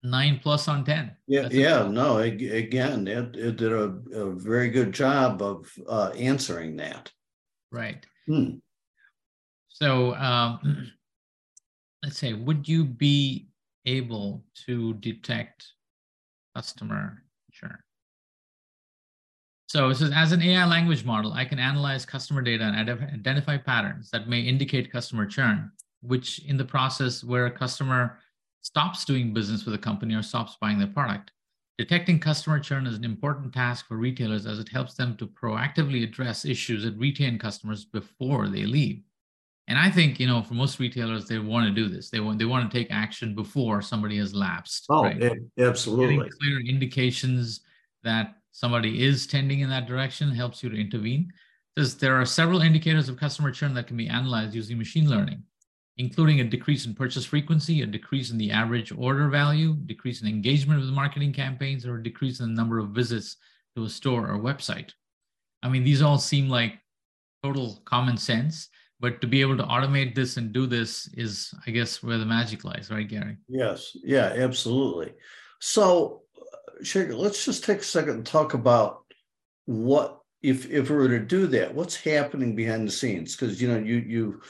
nine 0.02 0.40
plus 0.42 0.69
on 0.69 0.85
ten. 0.85 1.12
Yeah, 1.26 1.49
yeah. 1.50 1.87
No, 1.87 2.19
again, 2.19 3.07
it, 3.07 3.37
it 3.37 3.57
did 3.57 3.73
a, 3.73 3.99
a 4.12 4.33
very 4.33 4.71
good 4.71 4.92
job 4.92 5.42
of 5.42 5.71
uh, 5.88 6.11
answering 6.16 6.76
that. 6.76 7.11
Right. 7.71 8.04
Hmm. 8.26 8.57
So 9.69 10.14
um, 10.14 10.90
let's 12.02 12.19
say, 12.19 12.33
would 12.33 12.69
you 12.69 12.85
be 12.85 13.49
able 13.87 14.45
to 14.66 14.95
detect 14.95 15.66
customer? 16.54 17.23
So 19.71 19.89
it 19.89 19.95
says, 19.95 20.11
as 20.12 20.33
an 20.33 20.43
AI 20.43 20.67
language 20.67 21.05
model, 21.05 21.33
I 21.33 21.45
can 21.45 21.61
analyze 21.61 22.05
customer 22.05 22.43
data 22.43 22.65
and 22.65 22.91
identify 23.15 23.57
patterns 23.57 24.11
that 24.11 24.29
may 24.29 24.41
indicate 24.41 24.91
customer 24.91 25.27
churn, 25.27 25.71
which 26.03 26.41
in 26.41 26.57
the 26.57 26.65
process 26.65 27.23
where 27.23 27.47
a 27.47 27.53
customer 27.53 28.19
stops 28.62 29.05
doing 29.05 29.33
business 29.33 29.65
with 29.65 29.77
a 29.77 29.79
company 29.79 30.17
or 30.17 30.23
stops 30.23 30.57
buying 30.61 30.81
their 30.81 30.89
product. 30.89 31.31
Detecting 31.79 32.19
customer 32.19 32.59
churn 32.59 32.85
is 32.85 32.97
an 32.97 33.05
important 33.05 33.53
task 33.53 33.87
for 33.87 33.97
retailers 33.97 34.45
as 34.45 34.59
it 34.59 34.69
helps 34.69 34.95
them 34.95 35.17
to 35.19 35.29
proactively 35.29 36.03
address 36.03 36.45
issues 36.45 36.83
that 36.83 36.99
retain 36.99 37.39
customers 37.39 37.85
before 37.85 38.49
they 38.49 38.65
leave. 38.65 39.05
And 39.69 39.79
I 39.79 39.89
think, 39.89 40.19
you 40.19 40.27
know, 40.27 40.43
for 40.43 40.55
most 40.55 40.81
retailers, 40.81 41.29
they 41.29 41.39
want 41.39 41.69
to 41.69 41.73
do 41.73 41.89
this. 41.89 42.11
They 42.11 42.19
want 42.19 42.41
they 42.41 42.45
want 42.45 42.69
to 42.69 42.77
take 42.77 42.91
action 42.91 43.37
before 43.37 43.83
somebody 43.83 44.19
has 44.19 44.35
lapsed. 44.35 44.87
Oh, 44.91 45.05
right? 45.05 45.39
absolutely. 45.61 46.17
Getting 46.17 46.33
clear 46.41 46.61
indications 46.67 47.61
that 48.03 48.35
somebody 48.52 49.04
is 49.04 49.26
tending 49.26 49.61
in 49.61 49.71
that 49.71 49.87
direction 49.87 50.30
helps 50.30 50.62
you 50.62 50.71
to 50.71 50.80
intervene. 50.80 51.33
Says 51.78 51.97
there 51.97 52.21
are 52.21 52.26
several 52.26 52.62
indicators 52.62 53.09
of 53.09 53.16
customer 53.16 53.50
churn 53.50 53.75
that 53.75 53.87
can 53.87 53.97
be 53.97 54.09
analyzed 54.09 54.54
using 54.54 54.76
machine 54.76 55.09
learning, 55.09 55.42
including 55.99 56.40
a 56.40 56.45
decrease 56.45 56.85
in 56.85 56.95
purchase 56.95 57.25
frequency, 57.25 57.83
a 57.83 57.87
decrease 57.87 58.30
in 58.30 58.38
the 58.38 58.50
average 58.50 58.92
order 58.92 59.28
value, 59.28 59.75
decrease 59.87 60.21
in 60.21 60.28
engagement 60.28 60.80
with 60.80 60.90
marketing 60.90 61.33
campaigns, 61.33 61.87
or 61.87 61.97
a 61.97 62.02
decrease 62.02 62.40
in 62.40 62.49
the 62.49 62.61
number 62.61 62.78
of 62.78 62.90
visits 62.90 63.37
to 63.76 63.85
a 63.85 63.88
store 63.88 64.28
or 64.28 64.38
website. 64.38 64.90
I 65.62 65.69
mean, 65.69 65.85
these 65.85 66.02
all 66.02 66.19
seem 66.19 66.49
like 66.49 66.78
total 67.42 67.80
common 67.85 68.16
sense, 68.16 68.69
but 68.99 69.21
to 69.21 69.26
be 69.26 69.40
able 69.40 69.57
to 69.57 69.62
automate 69.62 70.14
this 70.14 70.37
and 70.37 70.52
do 70.52 70.66
this 70.66 71.09
is, 71.14 71.54
I 71.66 71.71
guess, 71.71 72.02
where 72.02 72.19
the 72.19 72.26
magic 72.26 72.64
lies, 72.64 72.90
right, 72.90 73.09
Gary? 73.09 73.37
Yes, 73.49 73.97
yeah, 74.02 74.33
absolutely. 74.37 75.14
So 75.61 76.23
Shekar, 76.83 77.17
let's 77.17 77.45
just 77.45 77.65
take 77.65 77.79
a 77.79 77.85
second 77.85 78.15
and 78.15 78.27
talk 78.27 78.55
about 78.55 79.05
what 79.67 80.21
if 80.43 80.71
if 80.71 80.91
we 80.91 80.97
were 80.97 81.09
to 81.09 81.21
do 81.21 81.47
that, 81.49 81.75
what's 81.75 81.97
happening 81.97 82.57
behind 82.57 82.89
the 82.89 82.93
scenes? 82.93 83.37
Because 83.37 83.61
you 83.61 83.69
know, 83.69 83.79
you 83.79 83.97
you 83.97 84.41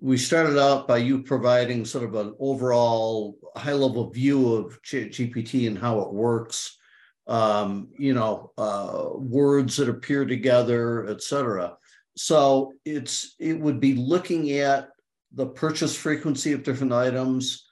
we 0.00 0.16
started 0.16 0.58
out 0.58 0.86
by 0.86 0.98
you 0.98 1.22
providing 1.22 1.84
sort 1.84 2.04
of 2.04 2.14
an 2.14 2.34
overall 2.38 3.36
high 3.56 3.72
level 3.72 4.10
view 4.10 4.54
of 4.54 4.80
GPT 4.82 5.66
and 5.66 5.78
how 5.78 6.00
it 6.00 6.12
works. 6.12 6.78
Um, 7.26 7.88
you 7.98 8.12
know, 8.12 8.52
uh, 8.58 9.08
words 9.14 9.78
that 9.78 9.88
appear 9.88 10.26
together, 10.26 11.06
et 11.08 11.22
cetera. 11.22 11.76
So 12.16 12.74
it's 12.84 13.34
it 13.40 13.58
would 13.58 13.80
be 13.80 13.94
looking 13.94 14.52
at 14.52 14.90
the 15.32 15.46
purchase 15.46 15.96
frequency 15.96 16.52
of 16.52 16.62
different 16.62 16.92
items, 16.92 17.66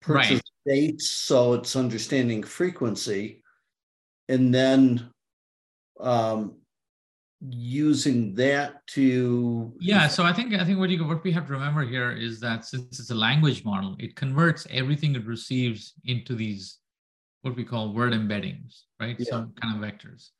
purchase 0.00 0.32
right. 0.34 0.42
Dates, 0.66 1.08
so 1.08 1.54
it's 1.54 1.76
understanding 1.76 2.42
frequency, 2.42 3.42
and 4.28 4.54
then 4.54 5.10
um, 6.00 6.56
using 7.50 8.34
that 8.34 8.86
to 8.88 9.72
yeah. 9.78 10.08
So 10.08 10.24
I 10.24 10.32
think 10.32 10.54
I 10.54 10.64
think 10.64 10.78
what 10.78 10.90
you 10.90 11.04
what 11.04 11.22
we 11.24 11.32
have 11.32 11.46
to 11.46 11.52
remember 11.52 11.82
here 11.82 12.12
is 12.12 12.40
that 12.40 12.64
since 12.64 12.98
it's 12.98 13.10
a 13.10 13.14
language 13.14 13.64
model, 13.64 13.96
it 13.98 14.16
converts 14.16 14.66
everything 14.70 15.14
it 15.14 15.26
receives 15.26 15.94
into 16.04 16.34
these 16.34 16.78
what 17.42 17.56
we 17.56 17.64
call 17.64 17.92
word 17.92 18.12
embeddings, 18.12 18.82
right? 18.98 19.16
Yeah. 19.18 19.30
Some 19.30 19.52
kind 19.60 19.74
of 19.76 19.90
vectors. 19.90 20.30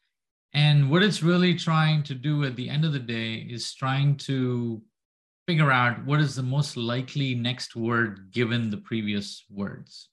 And 0.55 0.89
what 0.91 1.03
it's 1.03 1.23
really 1.23 1.55
trying 1.55 2.03
to 2.05 2.15
do 2.15 2.45
at 2.45 2.57
the 2.57 2.71
end 2.71 2.85
of 2.85 2.93
the 2.93 3.01
day 3.01 3.47
is 3.51 3.75
trying 3.75 4.17
to 4.19 4.81
figure 5.47 5.71
out 5.71 6.03
what 6.07 6.21
is 6.21 6.35
the 6.35 6.43
most 6.43 6.77
likely 6.77 7.35
next 7.35 7.77
word 7.77 8.31
given 8.31 8.71
the 8.71 8.79
previous 8.79 9.45
words. 9.51 10.09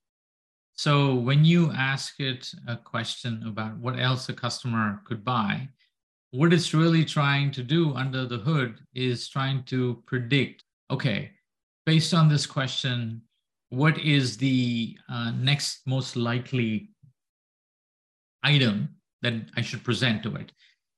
So 0.82 1.14
when 1.14 1.46
you 1.46 1.72
ask 1.74 2.20
it 2.20 2.52
a 2.68 2.76
question 2.76 3.44
about 3.46 3.78
what 3.78 4.00
else 4.00 4.30
a 4.30 4.34
customer 4.34 5.00
could 5.06 5.24
buy, 5.24 5.70
what 6.32 6.52
it's 6.52 6.74
really 6.74 7.06
trying 7.06 7.52
to 7.52 7.62
do 7.62 7.94
under 7.94 8.26
the 8.26 8.40
hood 8.40 8.80
is 8.96 9.30
trying 9.30 9.62
to 9.66 10.02
predict 10.08 10.64
okay, 10.90 11.34
based 11.86 12.16
on 12.16 12.30
this 12.30 12.48
question, 12.48 13.22
what 13.70 14.00
is 14.00 14.38
the 14.38 14.98
uh, 15.08 15.30
next 15.38 15.82
most 15.86 16.16
likely 16.16 16.90
item 18.42 18.90
that 19.22 19.36
I 19.56 19.62
should 19.62 19.84
present 19.84 20.24
to 20.24 20.34
it? 20.38 20.52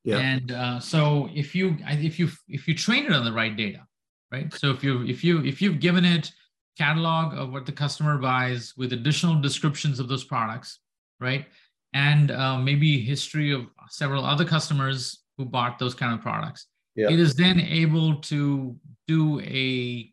Yeah. 0.06 0.20
And 0.20 0.52
uh, 0.54 0.80
so 0.80 1.30
if 1.36 1.54
you 1.54 1.76
if 1.82 2.18
you 2.18 2.30
if 2.48 2.70
you 2.70 2.74
train 2.74 3.04
it 3.08 3.12
on 3.12 3.26
the 3.26 3.34
right 3.34 3.58
data, 3.58 3.86
right? 4.32 4.48
So 4.54 4.72
if 4.72 4.82
you 4.82 5.04
if 5.04 5.26
you 5.26 5.44
if 5.44 5.62
you've 5.62 5.82
given 5.82 6.06
it 6.06 6.32
catalog 6.78 7.38
of 7.38 7.52
what 7.52 7.66
the 7.66 7.72
customer 7.72 8.18
buys 8.18 8.74
with 8.78 8.94
additional 8.94 9.40
descriptions 9.40 10.00
of 10.00 10.08
those 10.08 10.24
products, 10.24 10.80
right? 11.20 11.46
And 11.94 12.32
uh, 12.32 12.58
maybe 12.58 13.00
history 13.02 13.52
of 13.54 13.68
several 13.90 14.26
other 14.26 14.46
customers 14.46 15.24
who 15.38 15.46
bought 15.46 15.80
those 15.80 15.94
kind 15.94 16.14
of 16.14 16.22
products. 16.22 16.68
Yeah. 16.96 17.10
It 17.10 17.20
is 17.20 17.36
then 17.36 17.60
able 17.60 18.16
to 18.22 18.76
do 19.08 19.40
a 19.42 20.10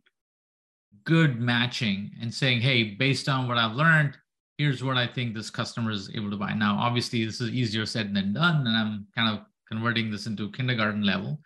good 1.05 1.41
matching 1.41 2.11
and 2.21 2.33
saying, 2.33 2.61
hey, 2.61 2.95
based 2.95 3.29
on 3.29 3.49
what 3.49 3.59
I've 3.59 3.77
learned, 3.77 4.17
here's 4.59 4.85
what 4.85 4.97
I 4.97 5.07
think 5.07 5.35
this 5.35 5.51
customer 5.51 5.91
is 5.91 6.11
able 6.15 6.31
to 6.31 6.37
buy. 6.37 6.53
Now, 6.53 6.77
obviously, 6.79 7.25
this 7.25 7.41
is 7.41 7.51
easier 7.51 7.87
said 7.87 8.15
than 8.15 8.33
done, 8.35 8.67
and 8.67 8.77
I'm 8.77 9.07
kind 9.17 9.35
of 9.35 9.45
converting 9.69 10.11
this 10.11 10.27
into 10.27 10.51
kindergarten 10.53 11.03
level. 11.03 11.41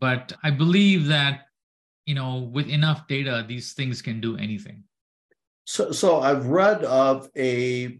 But 0.00 0.32
I 0.42 0.50
believe 0.50 1.06
that 1.06 1.46
you 2.06 2.14
know, 2.14 2.50
with 2.52 2.68
enough 2.68 3.06
data, 3.08 3.44
these 3.46 3.72
things 3.72 4.02
can 4.02 4.20
do 4.20 4.36
anything. 4.36 4.84
So, 5.64 5.92
so 5.92 6.20
I've 6.20 6.46
read 6.46 6.82
of 6.84 7.28
a 7.36 7.98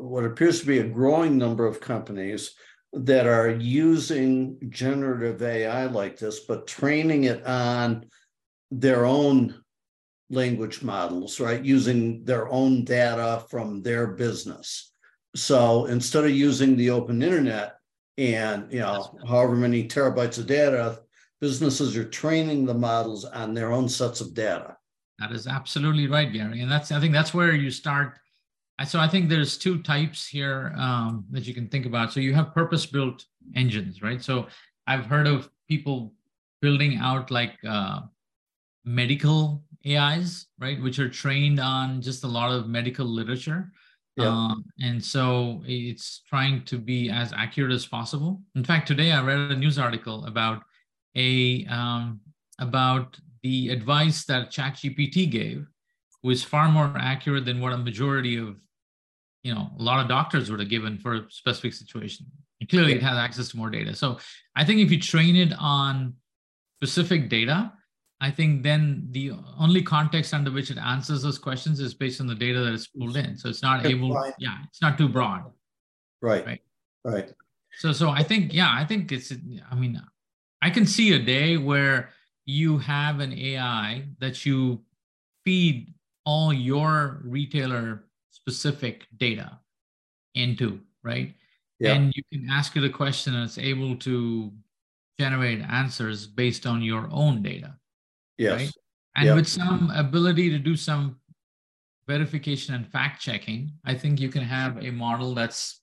what 0.00 0.24
appears 0.24 0.60
to 0.60 0.66
be 0.66 0.78
a 0.78 0.88
growing 0.88 1.38
number 1.38 1.66
of 1.66 1.80
companies 1.80 2.54
that 2.92 3.26
are 3.26 3.50
using 3.50 4.58
generative 4.68 5.42
AI 5.42 5.86
like 5.86 6.18
this, 6.18 6.40
but 6.40 6.66
training 6.66 7.24
it 7.24 7.44
on 7.46 8.06
their 8.70 9.04
own 9.04 9.62
language 10.30 10.82
models, 10.82 11.40
right? 11.40 11.64
Using 11.64 12.24
their 12.24 12.48
own 12.48 12.84
data 12.84 13.44
from 13.48 13.82
their 13.82 14.08
business. 14.08 14.92
So 15.36 15.86
instead 15.86 16.24
of 16.24 16.30
using 16.30 16.76
the 16.76 16.90
open 16.90 17.22
internet 17.22 17.76
and 18.16 18.72
you 18.72 18.78
know 18.78 19.18
however 19.26 19.56
many 19.56 19.88
terabytes 19.88 20.38
of 20.38 20.46
data 20.46 21.00
businesses 21.44 21.94
are 21.94 22.08
training 22.08 22.64
the 22.64 22.72
models 22.72 23.26
on 23.26 23.52
their 23.52 23.70
own 23.70 23.86
sets 23.86 24.22
of 24.22 24.32
data. 24.32 24.74
That 25.18 25.30
is 25.30 25.46
absolutely 25.46 26.06
right, 26.06 26.32
Gary. 26.32 26.62
And 26.62 26.72
that's 26.72 26.90
I 26.90 26.98
think 27.00 27.12
that's 27.12 27.34
where 27.34 27.52
you 27.52 27.70
start. 27.70 28.18
So 28.86 28.98
I 28.98 29.06
think 29.06 29.28
there's 29.28 29.58
two 29.58 29.82
types 29.82 30.26
here 30.26 30.74
um, 30.78 31.26
that 31.32 31.46
you 31.46 31.52
can 31.52 31.68
think 31.68 31.84
about. 31.84 32.14
So 32.14 32.20
you 32.20 32.32
have 32.32 32.54
purpose-built 32.54 33.26
engines, 33.54 34.00
right? 34.00 34.22
So 34.22 34.46
I've 34.86 35.04
heard 35.04 35.26
of 35.26 35.50
people 35.68 36.14
building 36.62 36.96
out 36.96 37.30
like 37.30 37.56
uh, 37.68 38.00
medical 38.86 39.62
AIs, 39.86 40.46
right, 40.58 40.80
which 40.82 40.98
are 40.98 41.10
trained 41.10 41.60
on 41.60 42.00
just 42.00 42.24
a 42.24 42.32
lot 42.38 42.52
of 42.52 42.68
medical 42.68 43.04
literature. 43.04 43.70
Yeah. 44.16 44.28
Um, 44.28 44.64
and 44.80 45.04
so 45.04 45.62
it's 45.66 46.22
trying 46.26 46.64
to 46.64 46.78
be 46.78 47.10
as 47.10 47.34
accurate 47.34 47.72
as 47.72 47.84
possible. 47.84 48.40
In 48.54 48.64
fact, 48.64 48.88
today 48.88 49.12
I 49.12 49.22
read 49.22 49.50
a 49.50 49.56
news 49.56 49.78
article 49.78 50.24
about 50.24 50.62
a 51.16 51.66
um, 51.66 52.20
about 52.58 53.18
the 53.42 53.70
advice 53.70 54.24
that 54.24 54.50
ChatGPT 54.50 55.30
gave 55.30 55.66
was 56.22 56.42
far 56.42 56.68
more 56.68 56.94
accurate 56.98 57.44
than 57.44 57.60
what 57.60 57.72
a 57.72 57.78
majority 57.78 58.36
of 58.38 58.56
you 59.42 59.54
know 59.54 59.70
a 59.78 59.82
lot 59.82 60.00
of 60.00 60.08
doctors 60.08 60.50
would 60.50 60.60
have 60.60 60.70
given 60.70 60.98
for 60.98 61.14
a 61.14 61.30
specific 61.30 61.74
situation. 61.74 62.26
And 62.60 62.68
clearly, 62.68 62.94
it 62.94 63.02
has 63.02 63.16
access 63.16 63.48
to 63.50 63.56
more 63.56 63.70
data. 63.70 63.94
So 63.94 64.18
I 64.56 64.64
think 64.64 64.80
if 64.80 64.90
you 64.90 65.00
train 65.00 65.36
it 65.36 65.52
on 65.58 66.14
specific 66.78 67.28
data, 67.28 67.72
I 68.20 68.30
think 68.30 68.62
then 68.62 69.08
the 69.10 69.32
only 69.58 69.82
context 69.82 70.32
under 70.32 70.50
which 70.50 70.70
it 70.70 70.78
answers 70.78 71.22
those 71.22 71.38
questions 71.38 71.80
is 71.80 71.94
based 71.94 72.20
on 72.20 72.26
the 72.26 72.34
data 72.34 72.60
that 72.60 72.72
is 72.72 72.86
pulled 72.86 73.16
in. 73.16 73.36
So 73.36 73.48
it's 73.48 73.62
not 73.62 73.84
able, 73.84 74.14
yeah, 74.38 74.58
it's 74.68 74.80
not 74.80 74.96
too 74.96 75.08
broad. 75.08 75.44
Right. 76.22 76.46
Right. 76.46 76.60
Right. 77.04 77.32
So 77.78 77.92
so 77.92 78.08
I 78.10 78.22
think 78.22 78.54
yeah, 78.54 78.70
I 78.72 78.84
think 78.86 79.12
it's 79.12 79.32
I 79.70 79.74
mean 79.74 80.00
I 80.64 80.70
can 80.70 80.86
see 80.86 81.12
a 81.12 81.18
day 81.18 81.56
where 81.56 82.10
you 82.46 82.78
have 82.78 83.20
an 83.20 83.32
AI 83.32 84.04
that 84.18 84.44
you 84.44 84.80
feed 85.44 85.94
all 86.24 86.52
your 86.52 87.20
retailer 87.24 88.04
specific 88.30 89.06
data 89.16 89.58
into, 90.34 90.80
right? 91.02 91.34
yeah. 91.78 91.94
and 91.94 92.14
you 92.14 92.22
can 92.32 92.48
ask 92.50 92.76
it 92.76 92.84
a 92.84 92.90
question 92.90 93.34
and 93.34 93.44
it's 93.44 93.58
able 93.58 93.96
to 93.96 94.52
generate 95.18 95.60
answers 95.60 96.26
based 96.26 96.66
on 96.66 96.82
your 96.82 97.08
own 97.10 97.42
data. 97.42 97.76
Yes. 98.38 98.60
Right? 98.60 98.70
And 99.16 99.26
yeah. 99.26 99.34
with 99.34 99.46
some 99.46 99.92
ability 99.94 100.50
to 100.50 100.58
do 100.58 100.76
some 100.76 101.16
verification 102.06 102.74
and 102.74 102.86
fact 102.86 103.20
checking, 103.20 103.72
I 103.84 103.94
think 103.94 104.20
you 104.20 104.28
can 104.28 104.42
have 104.42 104.82
a 104.82 104.90
model 104.90 105.34
that's, 105.34 105.80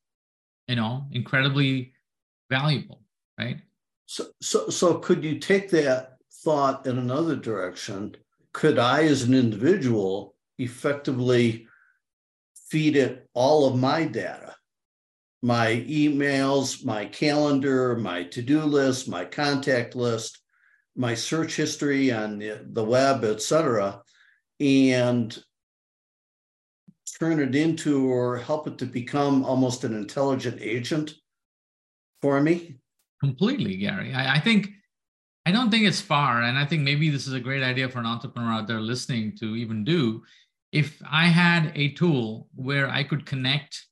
you 0.68 0.76
know, 0.76 1.06
incredibly 1.12 1.94
valuable, 2.50 3.02
right? 3.40 3.58
So, 4.12 4.26
so, 4.42 4.68
so 4.68 4.96
could 4.96 5.24
you 5.24 5.40
take 5.40 5.70
that 5.70 6.18
thought 6.44 6.86
in 6.86 6.98
another 6.98 7.38
direction? 7.38 8.18
Could 8.52 8.78
I, 8.78 9.04
as 9.04 9.24
an 9.24 9.34
individual, 9.34 10.36
effectively 10.58 11.66
feed 12.70 12.98
it 12.98 13.30
all 13.34 13.68
of 13.68 13.80
my 13.80 14.04
data? 14.04 14.52
my 15.42 15.84
emails, 15.88 16.86
my 16.86 17.06
calendar, 17.06 17.96
my 17.96 18.24
to-do 18.24 18.62
list, 18.62 19.10
my 19.10 19.26
contact 19.26 19.96
list, 19.96 20.40
my 20.96 21.16
search 21.16 21.56
history 21.56 22.12
on 22.12 22.38
the, 22.38 22.62
the 22.64 22.84
web, 22.84 23.24
etc., 23.24 24.02
and 24.60 25.44
turn 27.18 27.40
it 27.40 27.56
into 27.56 28.08
or 28.08 28.38
help 28.38 28.68
it 28.68 28.78
to 28.78 28.86
become 28.86 29.44
almost 29.44 29.84
an 29.84 29.96
intelligent 29.96 30.60
agent 30.62 31.14
for 32.22 32.40
me? 32.40 32.81
Completely, 33.22 33.78
Gary. 33.78 34.14
I, 34.14 34.36
I 34.36 34.40
think 34.40 34.70
I 35.46 35.52
don't 35.52 35.72
think 35.72 35.86
it's 35.86 36.02
far, 36.02 36.42
and 36.42 36.58
I 36.58 36.66
think 36.66 36.82
maybe 36.82 37.10
this 37.10 37.28
is 37.28 37.34
a 37.34 37.40
great 37.40 37.64
idea 37.64 37.88
for 37.88 38.00
an 38.00 38.06
entrepreneur 38.06 38.52
out 38.52 38.68
there 38.68 38.82
listening 38.82 39.36
to 39.38 39.56
even 39.56 39.84
do. 39.84 40.24
If 40.72 41.02
I 41.10 41.26
had 41.26 41.72
a 41.76 41.94
tool 41.94 42.48
where 42.56 42.90
I 42.90 43.04
could 43.04 43.26
connect 43.26 43.86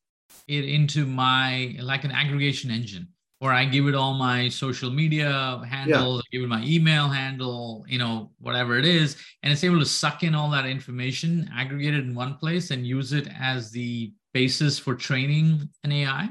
it 0.47 0.65
into 0.65 1.05
my 1.05 1.75
like 1.79 2.03
an 2.03 2.11
aggregation 2.11 2.71
engine 2.71 3.07
where 3.39 3.53
I 3.53 3.65
give 3.65 3.87
it 3.87 3.95
all 3.95 4.15
my 4.15 4.49
social 4.49 4.89
media 4.89 5.61
handles, 5.67 6.23
yeah. 6.31 6.39
Give 6.39 6.43
it 6.43 6.49
my 6.49 6.63
email 6.63 7.07
handle, 7.07 7.85
you 7.87 7.97
know, 7.97 8.31
whatever 8.39 8.77
it 8.77 8.85
is, 8.85 9.15
and 9.43 9.53
it's 9.53 9.63
able 9.63 9.79
to 9.79 9.85
suck 9.85 10.23
in 10.23 10.35
all 10.35 10.49
that 10.51 10.65
information, 10.65 11.49
aggregate 11.55 11.93
it 11.93 12.03
in 12.03 12.15
one 12.15 12.35
place, 12.35 12.71
and 12.71 12.85
use 12.85 13.13
it 13.13 13.27
as 13.39 13.71
the 13.71 14.11
basis 14.33 14.77
for 14.77 14.95
training 14.95 15.69
an 15.83 15.91
AI. 15.91 16.29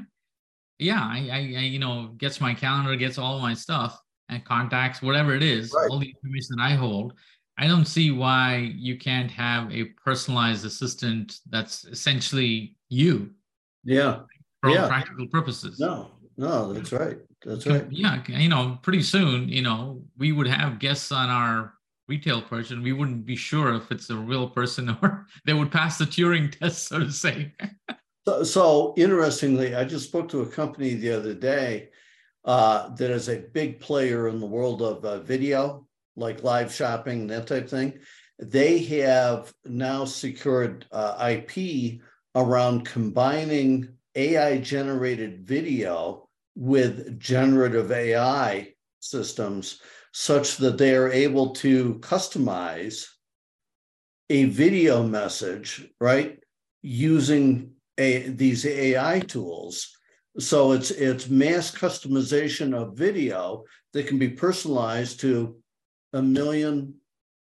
Yeah, 0.79 1.01
I, 1.01 1.29
I, 1.31 1.37
I 1.37 1.39
you 1.41 1.79
know, 1.79 2.11
gets 2.17 2.41
my 2.41 2.53
calendar, 2.53 2.95
gets 2.95 3.17
all 3.17 3.39
my 3.39 3.53
stuff 3.53 4.01
and 4.29 4.43
contacts, 4.45 5.01
whatever 5.01 5.35
it 5.35 5.43
is, 5.43 5.73
right. 5.75 5.89
all 5.91 5.99
the 5.99 6.09
information 6.09 6.55
that 6.57 6.63
I 6.63 6.71
hold. 6.75 7.13
I 7.57 7.67
don't 7.67 7.85
see 7.85 8.11
why 8.11 8.73
you 8.77 8.97
can't 8.97 9.29
have 9.31 9.71
a 9.73 9.85
personalized 10.05 10.65
assistant 10.65 11.39
that's 11.49 11.83
essentially 11.85 12.75
you 12.87 13.31
yeah. 13.83 14.21
For 14.61 14.69
yeah. 14.69 14.83
all 14.83 14.87
practical 14.89 15.27
purposes. 15.27 15.79
No, 15.79 16.11
no, 16.37 16.73
that's 16.73 16.91
right. 16.91 17.17
That's 17.45 17.65
right. 17.65 17.85
Yeah. 17.89 18.21
You 18.27 18.49
know, 18.49 18.77
pretty 18.81 19.01
soon, 19.01 19.47
you 19.47 19.61
know, 19.61 20.03
we 20.17 20.31
would 20.31 20.47
have 20.47 20.79
guests 20.79 21.11
on 21.11 21.29
our 21.29 21.73
Retail 22.07 22.41
Perch. 22.41 22.71
We 22.71 22.91
wouldn't 22.91 23.25
be 23.25 23.35
sure 23.35 23.73
if 23.75 23.91
it's 23.91 24.09
a 24.09 24.15
real 24.15 24.49
person 24.49 24.89
or 25.01 25.27
they 25.45 25.53
would 25.53 25.71
pass 25.71 25.97
the 25.97 26.05
Turing 26.05 26.51
test, 26.57 26.87
so 26.87 26.99
to 26.99 27.11
say. 27.11 27.53
so, 28.25 28.43
so 28.43 28.93
interestingly, 28.97 29.75
I 29.75 29.83
just 29.83 30.07
spoke 30.07 30.29
to 30.29 30.41
a 30.41 30.47
company 30.47 30.93
the 30.93 31.11
other 31.11 31.33
day 31.33 31.89
uh, 32.45 32.89
that 32.95 33.11
is 33.11 33.29
a 33.29 33.43
big 33.53 33.79
player 33.79 34.27
in 34.27 34.39
the 34.39 34.45
world 34.45 34.81
of 34.81 35.03
uh, 35.05 35.19
video, 35.19 35.87
like 36.15 36.43
live 36.43 36.73
shopping, 36.73 37.21
and 37.21 37.29
that 37.29 37.47
type 37.47 37.69
thing. 37.69 37.99
They 38.39 38.79
have 38.79 39.53
now 39.65 40.05
secured 40.05 40.85
uh, 40.91 41.31
IP 41.31 41.99
around 42.35 42.85
combining 42.85 43.89
AI 44.15 44.57
generated 44.59 45.45
video 45.45 46.29
with 46.55 47.19
generative 47.19 47.91
AI 47.91 48.73
systems 48.99 49.81
such 50.11 50.57
that 50.57 50.77
they 50.77 50.95
are 50.95 51.11
able 51.11 51.51
to 51.51 51.95
customize 51.95 53.07
a 54.29 54.45
video 54.45 55.03
message, 55.03 55.87
right, 55.99 56.39
using 56.81 57.71
a, 57.99 58.29
these 58.29 58.65
AI 58.65 59.19
tools. 59.19 59.95
So 60.39 60.71
it's 60.71 60.91
it's 60.91 61.29
mass 61.29 61.69
customization 61.71 62.73
of 62.73 62.97
video 62.97 63.65
that 63.93 64.07
can 64.07 64.17
be 64.17 64.29
personalized 64.29 65.19
to 65.21 65.57
a 66.13 66.21
million, 66.21 66.95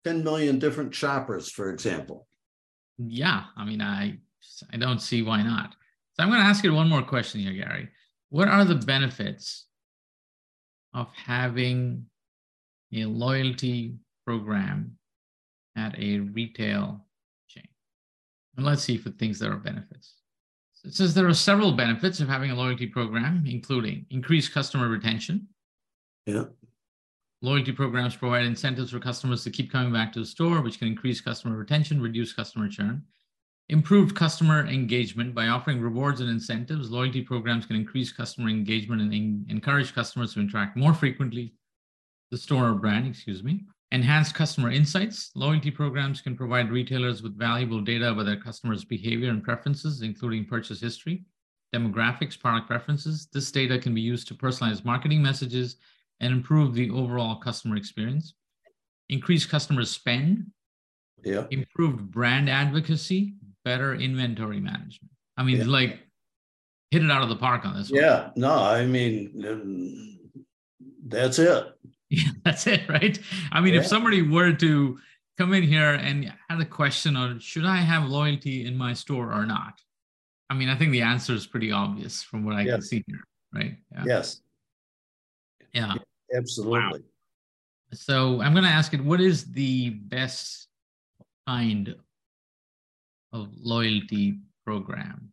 10 0.04 0.24
million 0.24 0.58
different 0.58 0.94
shoppers, 0.94 1.50
for 1.50 1.70
example. 1.70 2.26
Yeah, 2.98 3.44
I 3.56 3.64
mean, 3.64 3.80
I 3.80 4.18
I 4.72 4.76
don't 4.76 5.00
see 5.00 5.22
why 5.22 5.42
not. 5.42 5.76
So 6.14 6.22
I'm 6.22 6.28
going 6.28 6.40
to 6.40 6.46
ask 6.46 6.64
you 6.64 6.74
one 6.74 6.88
more 6.88 7.02
question 7.02 7.40
here, 7.40 7.52
Gary. 7.52 7.88
What 8.28 8.48
are 8.48 8.64
the 8.64 8.74
benefits 8.74 9.66
of 10.92 11.08
having 11.14 12.06
a 12.92 13.04
loyalty 13.06 13.96
program 14.26 14.98
at 15.76 15.98
a 15.98 16.18
retail 16.18 17.06
chain? 17.48 17.68
And 18.56 18.66
let's 18.66 18.82
see 18.82 18.94
if 18.94 19.06
it 19.06 19.18
thinks 19.18 19.38
there 19.38 19.52
are 19.52 19.56
benefits. 19.56 20.16
It 20.84 20.94
says 20.94 21.14
there 21.14 21.28
are 21.28 21.34
several 21.34 21.72
benefits 21.72 22.20
of 22.20 22.28
having 22.28 22.50
a 22.50 22.56
loyalty 22.56 22.86
program, 22.86 23.44
including 23.46 24.06
increased 24.10 24.52
customer 24.52 24.88
retention. 24.88 25.48
Yeah. 26.26 26.44
Loyalty 27.40 27.72
programs 27.72 28.16
provide 28.16 28.44
incentives 28.44 28.90
for 28.90 29.00
customers 29.00 29.44
to 29.44 29.50
keep 29.50 29.70
coming 29.70 29.92
back 29.92 30.12
to 30.12 30.20
the 30.20 30.26
store, 30.26 30.60
which 30.60 30.78
can 30.78 30.88
increase 30.88 31.20
customer 31.20 31.56
retention, 31.56 32.00
reduce 32.00 32.32
customer 32.32 32.68
churn. 32.68 33.02
Improved 33.68 34.14
customer 34.16 34.66
engagement 34.66 35.34
by 35.34 35.48
offering 35.48 35.80
rewards 35.80 36.20
and 36.20 36.28
incentives. 36.28 36.90
Loyalty 36.90 37.22
programs 37.22 37.64
can 37.64 37.76
increase 37.76 38.12
customer 38.12 38.48
engagement 38.48 39.02
and 39.02 39.14
en- 39.14 39.46
encourage 39.48 39.94
customers 39.94 40.34
to 40.34 40.40
interact 40.40 40.76
more 40.76 40.94
frequently. 40.94 41.54
The 42.30 42.38
store 42.38 42.70
or 42.70 42.74
brand, 42.74 43.06
excuse 43.06 43.42
me. 43.42 43.64
Enhanced 43.92 44.34
customer 44.34 44.70
insights. 44.70 45.30
Loyalty 45.34 45.70
programs 45.70 46.20
can 46.20 46.34
provide 46.34 46.70
retailers 46.70 47.22
with 47.22 47.38
valuable 47.38 47.80
data 47.80 48.10
about 48.10 48.26
their 48.26 48.40
customers' 48.40 48.84
behavior 48.84 49.28
and 49.28 49.44
preferences, 49.44 50.00
including 50.00 50.46
purchase 50.46 50.80
history, 50.80 51.24
demographics, 51.74 52.40
product 52.40 52.66
preferences. 52.66 53.28
This 53.32 53.52
data 53.52 53.78
can 53.78 53.94
be 53.94 54.00
used 54.00 54.26
to 54.28 54.34
personalize 54.34 54.84
marketing 54.84 55.22
messages 55.22 55.76
and 56.20 56.32
improve 56.32 56.74
the 56.74 56.90
overall 56.90 57.36
customer 57.36 57.76
experience. 57.76 58.34
Increase 59.10 59.44
customer 59.44 59.84
spend. 59.84 60.46
Yeah. 61.22 61.44
Improved 61.50 62.10
brand 62.10 62.48
advocacy 62.48 63.34
better 63.64 63.94
inventory 63.94 64.60
management. 64.60 65.10
I 65.36 65.42
mean, 65.42 65.58
yeah. 65.58 65.66
like 65.66 66.00
hit 66.90 67.04
it 67.04 67.10
out 67.10 67.22
of 67.22 67.28
the 67.28 67.36
park 67.36 67.64
on 67.64 67.76
this 67.76 67.90
one. 67.90 68.00
Yeah, 68.00 68.30
no, 68.36 68.52
I 68.52 68.86
mean, 68.86 70.18
that's 71.06 71.38
it. 71.38 71.66
Yeah, 72.24 72.30
that's 72.44 72.66
it, 72.66 72.86
right? 72.90 73.18
I 73.52 73.62
mean, 73.62 73.72
yeah. 73.72 73.80
if 73.80 73.86
somebody 73.86 74.20
were 74.20 74.52
to 74.52 74.98
come 75.38 75.54
in 75.54 75.62
here 75.62 75.94
and 75.94 76.30
had 76.50 76.60
a 76.60 76.64
question 76.66 77.16
on 77.16 77.40
should 77.40 77.64
I 77.64 77.76
have 77.76 78.06
loyalty 78.06 78.66
in 78.66 78.76
my 78.76 78.92
store 78.92 79.32
or 79.32 79.46
not? 79.46 79.80
I 80.50 80.54
mean, 80.54 80.68
I 80.68 80.76
think 80.76 80.92
the 80.92 81.00
answer 81.00 81.32
is 81.32 81.46
pretty 81.46 81.72
obvious 81.72 82.22
from 82.22 82.44
what 82.44 82.54
I 82.54 82.62
yes. 82.62 82.72
can 82.74 82.82
see 82.82 83.04
here, 83.06 83.24
right? 83.54 83.78
Yeah. 83.92 84.04
Yes. 84.04 84.42
Yeah. 85.72 85.94
Absolutely. 86.34 86.80
Wow. 86.80 86.98
So 87.94 88.42
I'm 88.42 88.52
going 88.52 88.64
to 88.64 88.70
ask 88.70 88.92
it 88.92 89.02
what 89.02 89.22
is 89.22 89.50
the 89.52 89.90
best 89.90 90.68
kind 91.46 91.94
of 93.32 93.48
loyalty 93.58 94.40
program 94.66 95.32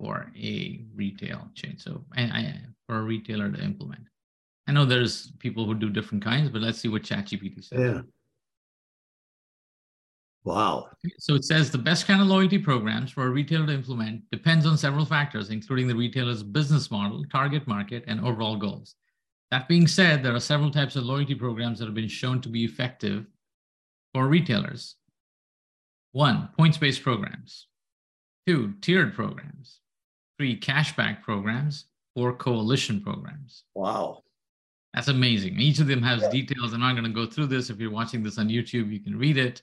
for 0.00 0.32
a 0.36 0.84
retail 0.96 1.48
chain. 1.54 1.78
So 1.78 2.04
I, 2.16 2.22
I, 2.22 2.60
for 2.88 2.98
a 2.98 3.02
retailer 3.02 3.50
to 3.52 3.62
implement. 3.62 4.08
I 4.66 4.72
know 4.72 4.84
there's 4.84 5.30
people 5.38 5.66
who 5.66 5.74
do 5.74 5.90
different 5.90 6.24
kinds, 6.24 6.50
but 6.50 6.62
let's 6.62 6.78
see 6.78 6.88
what 6.88 7.02
ChatGPT 7.02 7.64
says. 7.64 7.78
Yeah. 7.78 8.00
Wow. 10.44 10.88
So 11.18 11.34
it 11.34 11.44
says 11.44 11.70
the 11.70 11.78
best 11.78 12.06
kind 12.06 12.20
of 12.20 12.26
loyalty 12.26 12.58
programs 12.58 13.10
for 13.10 13.26
a 13.26 13.30
retailer 13.30 13.66
to 13.66 13.72
implement 13.72 14.30
depends 14.30 14.66
on 14.66 14.76
several 14.76 15.06
factors, 15.06 15.48
including 15.48 15.88
the 15.88 15.94
retailer's 15.94 16.42
business 16.42 16.90
model, 16.90 17.24
target 17.32 17.66
market, 17.66 18.04
and 18.06 18.20
overall 18.20 18.56
goals. 18.56 18.94
That 19.50 19.68
being 19.68 19.86
said, 19.86 20.22
there 20.22 20.34
are 20.34 20.40
several 20.40 20.70
types 20.70 20.96
of 20.96 21.04
loyalty 21.04 21.34
programs 21.34 21.78
that 21.78 21.86
have 21.86 21.94
been 21.94 22.08
shown 22.08 22.40
to 22.42 22.48
be 22.50 22.64
effective 22.64 23.26
for 24.12 24.28
retailers. 24.28 24.96
One, 26.12 26.50
points 26.58 26.76
based 26.76 27.02
programs. 27.02 27.66
Two, 28.46 28.74
tiered 28.82 29.14
programs. 29.14 29.80
Three, 30.38 30.58
cashback 30.58 31.22
programs. 31.22 31.86
Four, 32.14 32.34
coalition 32.34 33.00
programs. 33.00 33.64
Wow. 33.74 34.22
That's 34.94 35.08
amazing. 35.08 35.58
Each 35.58 35.80
of 35.80 35.86
them 35.86 36.02
has 36.02 36.22
yeah. 36.22 36.30
details. 36.30 36.72
I'm 36.72 36.80
not 36.80 36.92
going 36.92 37.04
to 37.04 37.10
go 37.10 37.26
through 37.26 37.46
this. 37.46 37.68
If 37.68 37.78
you're 37.80 37.90
watching 37.90 38.22
this 38.22 38.38
on 38.38 38.48
YouTube, 38.48 38.92
you 38.92 39.00
can 39.00 39.18
read 39.18 39.36
it. 39.36 39.62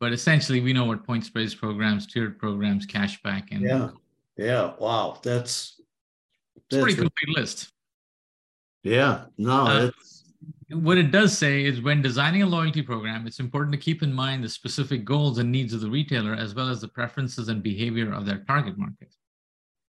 But 0.00 0.12
essentially, 0.12 0.60
we 0.60 0.72
know 0.72 0.86
what 0.86 1.04
points 1.04 1.28
based 1.28 1.58
programs, 1.58 2.06
tiered 2.06 2.38
programs, 2.38 2.86
cashback, 2.86 3.48
and. 3.52 3.62
Yeah. 3.62 3.90
Yeah. 4.36 4.72
Wow. 4.78 5.18
That's, 5.22 5.80
that's 6.70 6.82
pretty 6.82 6.96
complete 6.96 7.36
list. 7.36 7.72
Yeah. 8.82 9.24
No, 9.36 9.66
uh, 9.66 9.90
it's 9.98 10.20
what 10.72 10.98
it 10.98 11.10
does 11.10 11.36
say 11.36 11.64
is 11.64 11.80
when 11.80 12.00
designing 12.00 12.42
a 12.42 12.46
loyalty 12.46 12.82
program, 12.82 13.26
it's 13.26 13.40
important 13.40 13.72
to 13.72 13.78
keep 13.78 14.02
in 14.02 14.12
mind 14.12 14.44
the 14.44 14.48
specific 14.48 15.04
goals 15.04 15.38
and 15.38 15.50
needs 15.50 15.74
of 15.74 15.80
the 15.80 15.90
retailer, 15.90 16.34
as 16.34 16.54
well 16.54 16.68
as 16.68 16.80
the 16.80 16.88
preferences 16.88 17.48
and 17.48 17.62
behavior 17.62 18.12
of 18.12 18.24
their 18.24 18.38
target 18.46 18.78
market. 18.78 19.14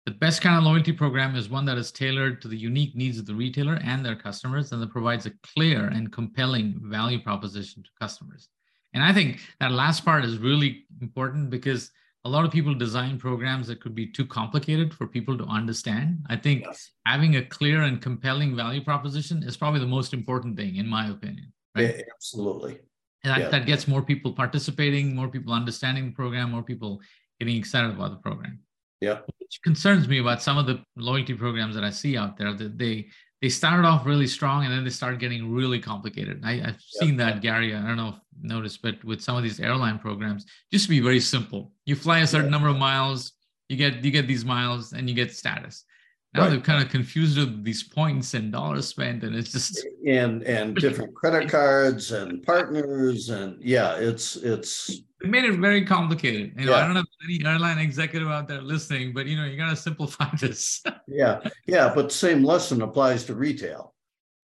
The 0.07 0.13
best 0.13 0.41
kind 0.41 0.57
of 0.57 0.65
loyalty 0.65 0.93
program 0.93 1.37
is 1.37 1.49
one 1.49 1.67
that 1.67 1.77
is 1.77 1.93
tailored 1.93 2.41
to 2.43 2.49
the 2.49 2.57
unique 2.57 2.97
needs 2.97 3.19
of 3.19 3.27
the 3.27 3.35
retailer 3.35 3.79
and 3.85 4.05
their 4.05 4.17
customers 4.17 4.73
and 4.73 4.81
that 4.81 4.91
provides 4.91 5.27
a 5.27 5.33
clear 5.55 5.89
and 5.89 6.11
compelling 6.11 6.81
value 6.85 7.21
proposition 7.21 7.83
to 7.83 7.91
customers. 8.01 8.49
And 8.95 9.05
I 9.05 9.13
think 9.13 9.41
that 9.61 9.73
last 9.73 10.05
part 10.05 10.25
is 10.25 10.39
really 10.39 10.87
important 11.01 11.51
because 11.51 11.91
a 12.25 12.29
lot 12.29 12.45
of 12.45 12.51
people 12.51 12.75
design 12.75 13.19
programs 13.19 13.67
that 13.69 13.81
could 13.81 13.95
be 13.95 14.07
too 14.07 14.27
complicated 14.27 14.93
for 14.93 15.07
people 15.07 15.39
to 15.39 15.45
understand. 15.45 16.19
I 16.29 16.37
think 16.37 16.65
yes. 16.65 16.91
having 17.07 17.37
a 17.37 17.45
clear 17.45 17.83
and 17.83 18.01
compelling 18.01 18.55
value 18.57 18.83
proposition 18.83 19.43
is 19.43 19.57
probably 19.57 19.81
the 19.81 19.87
most 19.87 20.13
important 20.13 20.57
thing, 20.57 20.77
in 20.77 20.87
my 20.87 21.09
opinion. 21.09 21.53
Right? 21.75 21.97
Yeah, 21.97 22.03
absolutely. 22.15 22.81
And 23.25 23.33
that, 23.33 23.39
yeah. 23.39 23.49
that 23.49 23.67
gets 23.67 23.89
more 23.89 24.03
people 24.03 24.33
participating, 24.33 25.15
more 25.15 25.29
people 25.29 25.53
understanding 25.53 26.07
the 26.07 26.13
program, 26.13 26.51
more 26.51 26.63
people 26.63 27.01
getting 27.39 27.57
excited 27.57 27.91
about 27.91 28.11
the 28.11 28.17
program. 28.17 28.61
Yeah. 29.01 29.21
Which 29.39 29.61
concerns 29.65 30.09
me 30.09 30.19
about 30.19 30.43
some 30.43 30.59
of 30.59 30.67
the 30.67 30.83
loyalty 30.97 31.35
programs 31.35 31.75
that 31.75 31.85
I 31.85 31.91
see 31.91 32.17
out 32.17 32.37
there 32.37 32.53
that 32.53 32.79
they 32.79 33.09
they 33.41 33.49
started 33.49 33.87
off 33.87 34.05
really 34.05 34.27
strong 34.27 34.65
and 34.65 34.73
then 34.73 34.85
they 34.85 34.91
start 34.91 35.19
getting 35.19 35.51
really 35.51 35.81
complicated. 35.81 36.43
I, 36.45 36.57
have 36.57 36.81
seen 36.81 37.17
that, 37.17 37.41
Gary. 37.41 37.75
I 37.75 37.87
don't 37.87 37.97
know 37.97 38.09
if 38.11 38.15
you 38.43 38.49
noticed, 38.49 38.83
but 38.83 39.03
with 39.03 39.23
some 39.23 39.35
of 39.35 39.43
these 39.43 39.61
airline 39.61 39.99
programs, 39.99 40.45
just 40.71 40.85
to 40.85 40.91
be 40.91 41.01
very 41.01 41.21
simple. 41.21 41.73
You 41.87 41.97
fly 41.97 42.19
a 42.19 42.27
certain 42.27 42.51
number 42.51 42.69
of 42.69 42.77
miles, 42.77 43.33
you 43.71 43.77
get 43.77 44.05
you 44.05 44.11
get 44.11 44.27
these 44.27 44.45
miles 44.45 44.93
and 44.93 45.09
you 45.09 45.15
get 45.15 45.33
status. 45.35 45.85
Now 46.33 46.43
right. 46.43 46.51
they've 46.51 46.63
kind 46.63 46.83
of 46.83 46.91
confused 46.91 47.39
with 47.39 47.65
these 47.65 47.83
points 47.83 48.35
and 48.35 48.53
dollars 48.53 48.87
spent, 48.87 49.25
and 49.25 49.35
it's 49.35 49.51
just 49.51 49.85
and 50.07 50.45
and 50.45 50.77
different 50.77 51.13
credit 51.13 51.49
cards 51.49 52.13
and 52.13 52.41
partners 52.45 53.31
and 53.31 53.61
yeah, 53.61 53.97
it's 53.97 54.37
it's 54.37 55.03
it 55.23 55.29
made 55.29 55.45
it 55.45 55.59
very 55.59 55.85
complicated. 55.85 56.53
You 56.57 56.67
know, 56.67 56.73
yeah. 56.73 56.79
I 56.79 56.85
don't 56.85 56.95
know 56.95 57.01
if 57.01 57.07
any 57.25 57.45
airline 57.45 57.79
executive 57.79 58.29
out 58.29 58.47
there 58.47 58.63
listening, 58.63 59.13
but 59.13 59.27
you 59.27 59.37
know, 59.37 59.45
you 59.45 59.57
got 59.57 59.71
to 59.71 59.77
simplify 59.77 60.29
this. 60.41 60.83
yeah, 61.09 61.41
yeah, 61.67 61.93
but 61.93 62.13
same 62.13 62.45
lesson 62.45 62.81
applies 62.83 63.25
to 63.25 63.35
retail. 63.35 63.95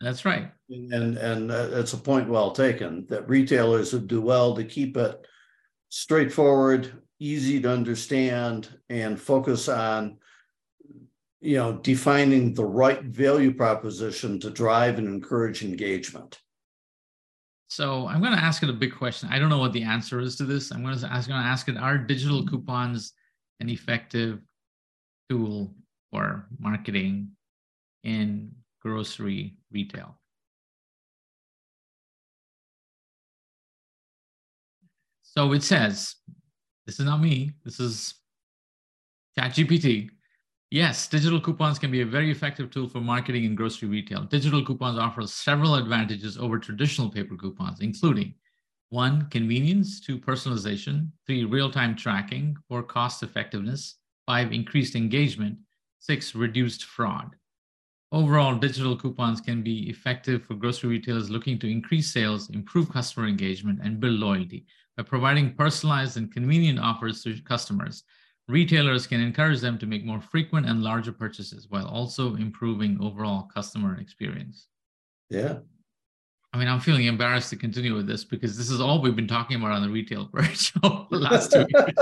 That's 0.01 0.25
right. 0.25 0.51
And 0.69 1.17
and 1.17 1.53
uh, 1.53 1.69
it's 1.73 1.93
a 1.93 1.99
point 1.99 2.29
well 2.29 2.51
taken 2.51 3.07
that 3.09 3.29
retailers 3.29 3.93
would 3.93 4.09
do 4.09 4.21
well 4.21 4.57
to 4.57 4.65
keep 4.65 4.97
it 4.97 5.25
straightforward, 5.89 7.01
easy 7.21 7.61
to 7.61 7.71
understand, 7.71 8.69
and 8.89 9.21
focus 9.21 9.69
on 9.69 10.19
you 11.47 11.57
know 11.57 11.75
defining 11.75 12.53
the 12.53 12.65
right 12.65 13.03
value 13.05 13.55
proposition 13.55 14.41
to 14.41 14.51
drive 14.51 14.99
and 14.99 15.07
encourage 15.07 15.63
engagement. 15.63 16.41
So 17.69 18.09
I'm 18.09 18.21
going 18.21 18.33
to 18.33 18.43
ask 18.43 18.63
it 18.65 18.69
a 18.69 18.73
big 18.73 18.95
question. 18.95 19.29
I 19.31 19.39
don't 19.39 19.49
know 19.49 19.59
what 19.59 19.73
the 19.73 19.83
answer 19.83 20.21
is 20.21 20.37
to 20.37 20.45
this. 20.45 20.73
I'm 20.73 20.83
going 20.83 20.99
to 20.99 21.13
ask, 21.13 21.29
going 21.29 21.41
to 21.41 21.47
ask 21.47 21.69
it: 21.69 21.77
Are 21.77 21.99
digital 21.99 22.45
coupons 22.45 23.13
an 23.61 23.69
effective 23.69 24.41
tool 25.29 25.73
for 26.11 26.49
marketing 26.59 27.31
in 28.03 28.51
grocery 28.83 29.57
retail? 29.71 30.19
So 35.23 35.53
it 35.53 35.63
says, 35.63 36.15
this 36.87 36.99
is 36.99 37.05
not 37.05 37.21
me. 37.21 37.53
This 37.63 37.79
is 37.79 38.15
ChatGPT. 39.39 40.09
Yes, 40.71 41.07
digital 41.07 41.41
coupons 41.41 41.79
can 41.79 41.93
be 41.93 42.01
a 42.01 42.07
very 42.07 42.31
effective 42.31 42.71
tool 42.71 42.89
for 42.89 43.01
marketing 43.01 43.45
in 43.45 43.55
grocery 43.55 43.89
retail. 43.89 44.25
Digital 44.25 44.65
coupons 44.65 44.99
offer 44.99 45.25
several 45.27 45.77
advantages 45.77 46.37
over 46.37 46.59
traditional 46.59 47.09
paper 47.09 47.37
coupons, 47.37 47.81
including 47.81 48.35
one, 48.89 49.29
convenience, 49.31 50.01
two, 50.01 50.19
personalization, 50.19 51.11
three, 51.25 51.45
real 51.45 51.71
time 51.71 51.95
tracking, 51.95 52.57
four, 52.69 52.83
cost 52.83 53.23
effectiveness, 53.23 53.97
five, 54.27 54.53
increased 54.53 54.97
engagement, 54.97 55.57
six, 56.01 56.35
reduced 56.35 56.85
fraud. 56.85 57.37
Overall, 58.11 58.57
digital 58.57 58.97
coupons 58.97 59.41
can 59.41 59.63
be 59.63 59.89
effective 59.89 60.45
for 60.45 60.55
grocery 60.55 60.91
retailers 60.91 61.31
looking 61.31 61.59
to 61.61 61.71
increase 61.71 62.13
sales, 62.13 62.51
improve 62.51 62.91
customer 62.91 63.29
engagement, 63.29 63.81
and 63.83 64.01
build 64.01 64.19
loyalty 64.19 64.67
by 64.97 65.05
providing 65.05 65.55
personalized 65.55 66.17
and 66.17 66.33
convenient 66.33 66.81
offers 66.81 67.23
to 67.23 67.41
customers 67.43 68.03
Retailers 68.49 69.07
can 69.09 69.21
encourage 69.21 69.61
them 69.61 69.77
to 69.79 69.87
make 69.87 70.05
more 70.05 70.21
frequent 70.21 70.67
and 70.67 70.83
larger 70.83 71.13
purchases 71.13 71.67
while 71.69 71.87
also 71.89 72.37
improving 72.37 72.97
overall 73.01 73.49
customer 73.53 73.99
experience. 73.99 74.69
Yeah. 75.31 75.59
I 76.53 76.59
mean, 76.59 76.69
I'm 76.69 76.81
feeling 76.81 77.07
embarrassed 77.07 77.51
to 77.51 77.57
continue 77.57 77.95
with 77.95 78.07
this 78.07 78.25
because 78.25 78.57
this 78.57 78.71
is 78.71 78.81
all 78.81 79.03
we've 79.03 79.17
been 79.17 79.27
talking 79.27 79.57
about 79.57 79.73
on 79.73 79.83
the 79.83 79.91
retail 79.91 80.27
Perch 80.33 80.73
the 80.75 81.07
last 81.11 81.53
two 81.53 81.67
weeks. 81.67 81.93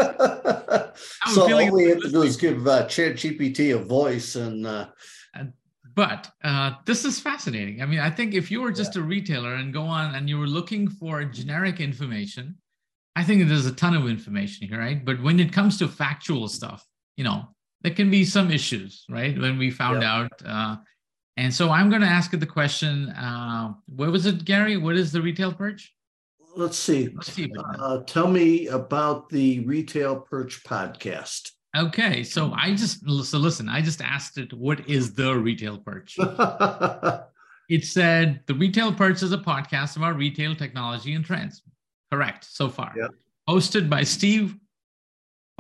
so 1.35 1.51
all 1.51 1.73
we 1.73 1.89
have 1.89 2.01
to 2.01 2.11
do 2.11 2.23
is 2.23 2.37
give 2.37 2.67
uh, 2.67 2.87
GPT 2.87 3.75
a 3.75 3.79
voice 3.79 4.37
and. 4.37 4.67
Uh... 4.67 4.87
But 5.97 6.31
uh, 6.43 6.73
this 6.87 7.05
is 7.05 7.21
fascinating. 7.21 7.81
I 7.81 7.87
mean, 7.87 8.01
I 8.01 8.11
think 8.11 8.35
if 8.35 8.51
you 8.51 8.61
were 8.61 8.73
just 8.73 8.97
yeah. 8.97 9.03
a 9.03 9.05
retailer 9.05 9.55
and 9.55 9.73
go 9.73 9.83
on 9.83 10.15
and 10.17 10.29
you 10.29 10.39
were 10.39 10.47
looking 10.47 10.89
for 10.89 11.25
generic 11.25 11.81
information, 11.81 12.57
I 13.17 13.23
think 13.23 13.47
there's 13.49 13.67
a 13.67 13.75
ton 13.75 13.95
of 13.95 14.09
information 14.09 14.69
here, 14.69 14.79
right? 14.79 15.05
But 15.05 15.23
when 15.23 15.39
it 15.39 15.53
comes 15.53 15.79
to 15.79 15.89
factual 15.89 16.49
stuff, 16.49 16.85
you 17.17 17.25
know, 17.25 17.49
there 17.83 17.95
can 17.95 18.11
be 18.11 18.25
some 18.25 18.51
issues, 18.51 19.05
right? 19.09 19.39
When 19.39 19.59
we 19.59 19.71
found 19.71 20.03
yep. 20.03 20.11
out. 20.11 20.33
Uh, 20.45 20.77
and 21.37 21.53
so 21.53 21.71
I'm 21.71 21.91
going 21.91 22.03
to 22.03 22.09
ask 22.09 22.33
you 22.33 22.39
the 22.39 22.47
question 22.47 23.11
uh, 23.11 23.75
where 23.87 24.11
was 24.11 24.27
it, 24.27 24.45
Gary? 24.45 24.77
What 24.77 24.97
is 24.97 25.13
the 25.13 25.21
Retail 25.21 25.53
Perch? 25.53 25.93
Let's 26.57 26.79
see. 26.79 27.09
Let's 27.09 27.33
see 27.33 27.53
uh, 27.81 28.03
tell 28.07 28.29
me 28.29 28.69
about 28.69 29.29
the 29.29 29.61
Retail 29.61 30.21
Perch 30.21 30.63
podcast. 30.65 31.51
Okay, 31.77 32.23
so 32.23 32.53
I 32.57 32.71
just 32.71 33.01
so 33.25 33.39
listen. 33.39 33.69
I 33.69 33.81
just 33.81 34.01
asked 34.01 34.39
it, 34.39 34.53
"What 34.53 34.89
is 34.89 35.13
the 35.13 35.37
Retail 35.37 35.79
Perch?" 35.79 36.17
it 37.69 37.85
said 37.85 38.41
the 38.47 38.55
Retail 38.55 38.93
Perch 38.93 39.25
is 39.25 39.33
a 39.33 39.39
podcast 39.39 39.97
about 39.97 40.17
retail 40.17 40.55
technology 40.55 41.15
and 41.15 41.25
trends. 41.25 41.63
Correct 42.15 42.45
so 42.45 42.69
far. 42.69 42.93
Yep. 42.97 43.11
Hosted 43.49 43.91
by 43.91 44.05
Steve 44.05 44.55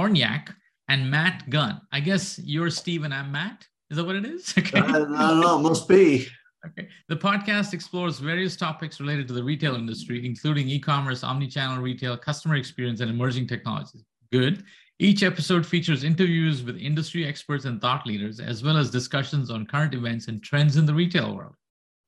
Hornyak 0.00 0.54
and 0.88 1.10
Matt 1.10 1.50
Gunn. 1.50 1.80
I 1.90 1.98
guess 1.98 2.38
you're 2.38 2.70
Steve 2.70 3.02
and 3.02 3.12
I'm 3.12 3.32
Matt. 3.32 3.66
Is 3.90 3.96
that 3.96 4.04
what 4.04 4.14
it 4.14 4.24
is? 4.24 4.54
Okay. 4.58 4.78
I, 4.78 4.86
I 4.86 4.92
don't 5.00 5.40
know. 5.40 5.58
Must 5.58 5.88
be. 5.88 6.28
Okay. 6.64 6.88
The 7.08 7.16
podcast 7.16 7.74
explores 7.74 8.20
various 8.20 8.54
topics 8.56 9.00
related 9.00 9.26
to 9.28 9.34
the 9.34 9.42
retail 9.42 9.74
industry, 9.74 10.24
including 10.24 10.68
e-commerce, 10.68 11.24
omni-channel 11.24 11.82
retail, 11.82 12.16
customer 12.16 12.54
experience, 12.54 13.00
and 13.00 13.10
emerging 13.10 13.48
technologies. 13.48 14.04
Good. 14.30 14.62
Each 15.00 15.24
episode 15.24 15.66
features 15.66 16.04
interviews 16.04 16.62
with 16.62 16.76
industry 16.76 17.26
experts 17.26 17.64
and 17.64 17.80
thought 17.80 18.06
leaders, 18.06 18.38
as 18.38 18.62
well 18.62 18.76
as 18.76 18.92
discussions 18.92 19.50
on 19.50 19.66
current 19.66 19.92
events 19.92 20.28
and 20.28 20.40
trends 20.40 20.76
in 20.76 20.86
the 20.86 20.94
retail 20.94 21.34
world. 21.34 21.56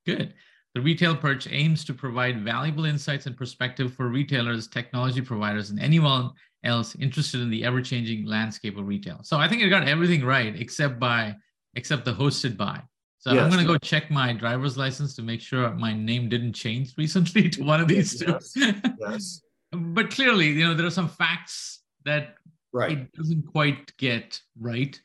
Good. 0.06 0.34
The 0.76 0.82
Retail 0.82 1.16
Perch 1.16 1.48
aims 1.50 1.86
to 1.86 1.94
provide 1.94 2.44
valuable 2.44 2.84
insights 2.84 3.24
and 3.24 3.34
perspective 3.34 3.94
for 3.94 4.08
retailers, 4.08 4.68
technology 4.68 5.22
providers, 5.22 5.70
and 5.70 5.80
anyone 5.80 6.32
else 6.64 6.94
interested 6.96 7.40
in 7.40 7.48
the 7.48 7.64
ever-changing 7.64 8.26
landscape 8.26 8.76
of 8.76 8.86
retail. 8.86 9.20
So 9.22 9.38
I 9.38 9.48
think 9.48 9.62
I 9.62 9.68
got 9.68 9.88
everything 9.88 10.22
right 10.22 10.54
except 10.54 11.00
by 11.00 11.34
except 11.76 12.04
the 12.04 12.12
hosted 12.12 12.58
by. 12.58 12.82
So 13.16 13.32
yes. 13.32 13.42
I'm 13.42 13.50
going 13.50 13.66
to 13.66 13.72
go 13.72 13.78
check 13.78 14.10
my 14.10 14.34
driver's 14.34 14.76
license 14.76 15.16
to 15.16 15.22
make 15.22 15.40
sure 15.40 15.72
my 15.72 15.94
name 15.94 16.28
didn't 16.28 16.52
change 16.52 16.92
recently 16.98 17.48
to 17.48 17.64
one 17.64 17.80
of 17.80 17.88
these 17.88 18.18
two. 18.18 18.32
Yes. 18.32 18.52
yes. 19.00 19.40
but 19.72 20.10
clearly, 20.10 20.48
you 20.48 20.66
know, 20.66 20.74
there 20.74 20.84
are 20.84 20.90
some 20.90 21.08
facts 21.08 21.84
that 22.04 22.34
right. 22.74 22.98
it 22.98 23.12
doesn't 23.14 23.46
quite 23.50 23.96
get 23.96 24.38
right. 24.60 25.00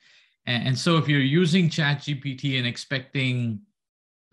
And, 0.46 0.68
and 0.68 0.78
so 0.78 0.98
if 0.98 1.08
you're 1.08 1.22
using 1.22 1.70
ChatGPT 1.70 2.58
and 2.58 2.68
expecting 2.68 3.62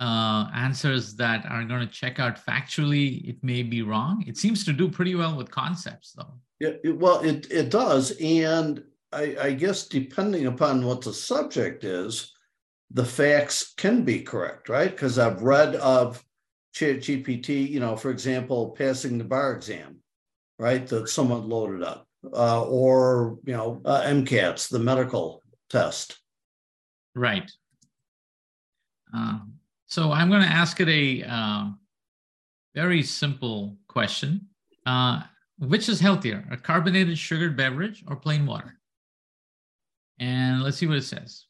uh, 0.00 0.48
answers 0.54 1.16
that 1.16 1.44
are 1.46 1.64
going 1.64 1.80
to 1.80 1.92
check 1.92 2.20
out 2.20 2.44
factually, 2.44 3.28
it 3.28 3.42
may 3.42 3.62
be 3.62 3.82
wrong. 3.82 4.24
It 4.26 4.36
seems 4.36 4.64
to 4.64 4.72
do 4.72 4.88
pretty 4.88 5.14
well 5.14 5.36
with 5.36 5.50
concepts, 5.50 6.12
though. 6.12 6.34
Yeah, 6.60 6.72
it, 6.84 6.98
well, 6.98 7.20
it 7.20 7.50
it 7.50 7.70
does, 7.70 8.12
and 8.20 8.82
I, 9.12 9.36
I 9.40 9.52
guess 9.52 9.86
depending 9.88 10.46
upon 10.46 10.84
what 10.84 11.02
the 11.02 11.12
subject 11.12 11.84
is, 11.84 12.32
the 12.90 13.04
facts 13.04 13.74
can 13.76 14.04
be 14.04 14.20
correct, 14.20 14.68
right? 14.68 14.90
Because 14.90 15.18
I've 15.18 15.42
read 15.42 15.76
of 15.76 16.24
GPT, 16.74 17.68
you 17.68 17.80
know, 17.80 17.96
for 17.96 18.10
example, 18.10 18.70
passing 18.70 19.18
the 19.18 19.24
bar 19.24 19.52
exam, 19.52 19.96
right? 20.58 20.86
That 20.86 21.08
someone 21.08 21.48
loaded 21.48 21.82
up, 21.82 22.06
uh, 22.32 22.64
or 22.64 23.38
you 23.44 23.54
know, 23.54 23.80
uh, 23.84 24.02
MCATs, 24.02 24.68
the 24.68 24.78
medical 24.78 25.42
test. 25.70 26.18
Right. 27.14 27.50
Um, 29.12 29.57
so 29.88 30.12
I'm 30.12 30.28
going 30.30 30.42
to 30.42 30.48
ask 30.48 30.80
it 30.80 30.88
a 30.88 31.24
uh, 31.24 31.70
very 32.74 33.02
simple 33.02 33.76
question. 33.88 34.46
Uh, 34.86 35.22
which 35.58 35.88
is 35.88 35.98
healthier, 35.98 36.46
a 36.50 36.56
carbonated 36.56 37.18
sugared 37.18 37.56
beverage 37.56 38.04
or 38.06 38.16
plain 38.16 38.46
water? 38.46 38.78
And 40.20 40.62
let's 40.62 40.76
see 40.76 40.86
what 40.86 40.96
it 40.96 41.02
says. 41.02 41.46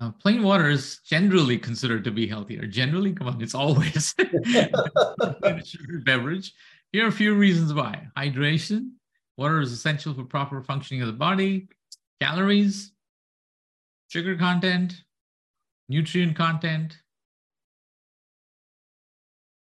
Uh, 0.00 0.10
plain 0.10 0.42
water 0.42 0.68
is 0.68 1.00
generally 1.06 1.58
considered 1.58 2.02
to 2.04 2.10
be 2.10 2.26
healthier. 2.26 2.66
Generally, 2.66 3.12
come 3.12 3.28
on, 3.28 3.42
it's 3.42 3.54
always 3.54 4.14
a 4.18 5.62
sugared 5.64 6.04
beverage. 6.04 6.52
Here 6.92 7.04
are 7.04 7.08
a 7.08 7.12
few 7.12 7.34
reasons 7.34 7.72
why. 7.74 8.06
Hydration. 8.16 8.92
Water 9.36 9.60
is 9.60 9.72
essential 9.72 10.14
for 10.14 10.24
proper 10.24 10.62
functioning 10.62 11.02
of 11.02 11.06
the 11.06 11.12
body. 11.12 11.68
calories, 12.20 12.92
sugar 14.08 14.36
content, 14.36 15.02
nutrient 15.92 16.34
content. 16.34 16.96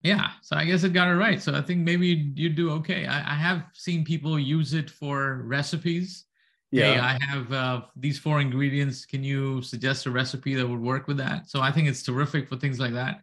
Yeah, 0.02 0.32
so 0.42 0.56
I 0.56 0.64
guess 0.64 0.84
it 0.84 0.92
got 0.92 1.08
it 1.08 1.16
right. 1.16 1.42
So 1.42 1.54
I 1.54 1.62
think 1.62 1.80
maybe 1.80 2.32
you'd 2.36 2.56
do 2.56 2.70
okay. 2.72 3.06
I, 3.06 3.32
I 3.32 3.34
have 3.34 3.64
seen 3.72 4.04
people 4.04 4.38
use 4.38 4.74
it 4.74 4.90
for 4.90 5.42
recipes. 5.44 6.26
Yeah. 6.70 6.94
Hey, 6.94 7.00
I 7.00 7.18
have 7.26 7.52
uh, 7.52 7.80
these 7.96 8.18
four 8.18 8.40
ingredients. 8.40 9.06
Can 9.06 9.24
you 9.24 9.62
suggest 9.62 10.06
a 10.06 10.10
recipe 10.10 10.54
that 10.54 10.68
would 10.68 10.80
work 10.80 11.08
with 11.08 11.16
that? 11.18 11.48
So 11.48 11.60
I 11.60 11.72
think 11.72 11.88
it's 11.88 12.02
terrific 12.02 12.48
for 12.48 12.56
things 12.56 12.78
like 12.78 12.92
that. 12.92 13.22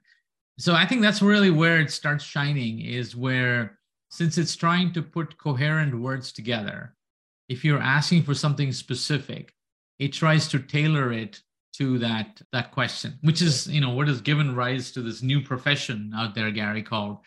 So 0.58 0.74
I 0.74 0.86
think 0.86 1.02
that's 1.02 1.22
really 1.22 1.52
where 1.52 1.80
it 1.80 1.92
starts 1.92 2.24
shining 2.24 2.82
is 2.82 3.16
where 3.16 3.78
since 4.10 4.38
it's 4.38 4.56
trying 4.56 4.92
to 4.94 5.02
put 5.02 5.38
coherent 5.38 5.94
words 6.00 6.32
together, 6.32 6.96
if 7.48 7.64
you're 7.64 7.82
asking 7.82 8.24
for 8.24 8.34
something 8.34 8.72
specific, 8.72 9.54
it 10.00 10.14
tries 10.14 10.48
to 10.48 10.60
tailor 10.60 11.14
it 11.14 11.42
to 11.78 11.98
that 12.00 12.42
that 12.52 12.72
question, 12.72 13.18
which 13.22 13.42
is 13.42 13.68
you 13.68 13.82
know 13.82 13.92
what 13.92 14.08
has 14.08 14.22
given 14.22 14.56
rise 14.56 14.92
to 14.92 15.02
this 15.02 15.22
new 15.22 15.42
profession 15.42 16.12
out 16.16 16.36
there, 16.36 16.52
Gary, 16.52 16.84
called 16.84 17.20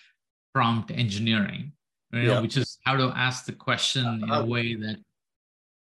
prompt 0.55 0.91
engineering, 0.91 1.73
you 2.13 2.23
know, 2.23 2.35
yeah. 2.35 2.41
which 2.41 2.57
is 2.57 2.79
how 2.85 2.97
to 2.97 3.13
ask 3.17 3.47
the 3.47 3.53
question 3.53 4.07
in 4.23 4.31
a 4.31 4.41
uh, 4.41 4.45
way 4.45 4.75
that 4.75 4.97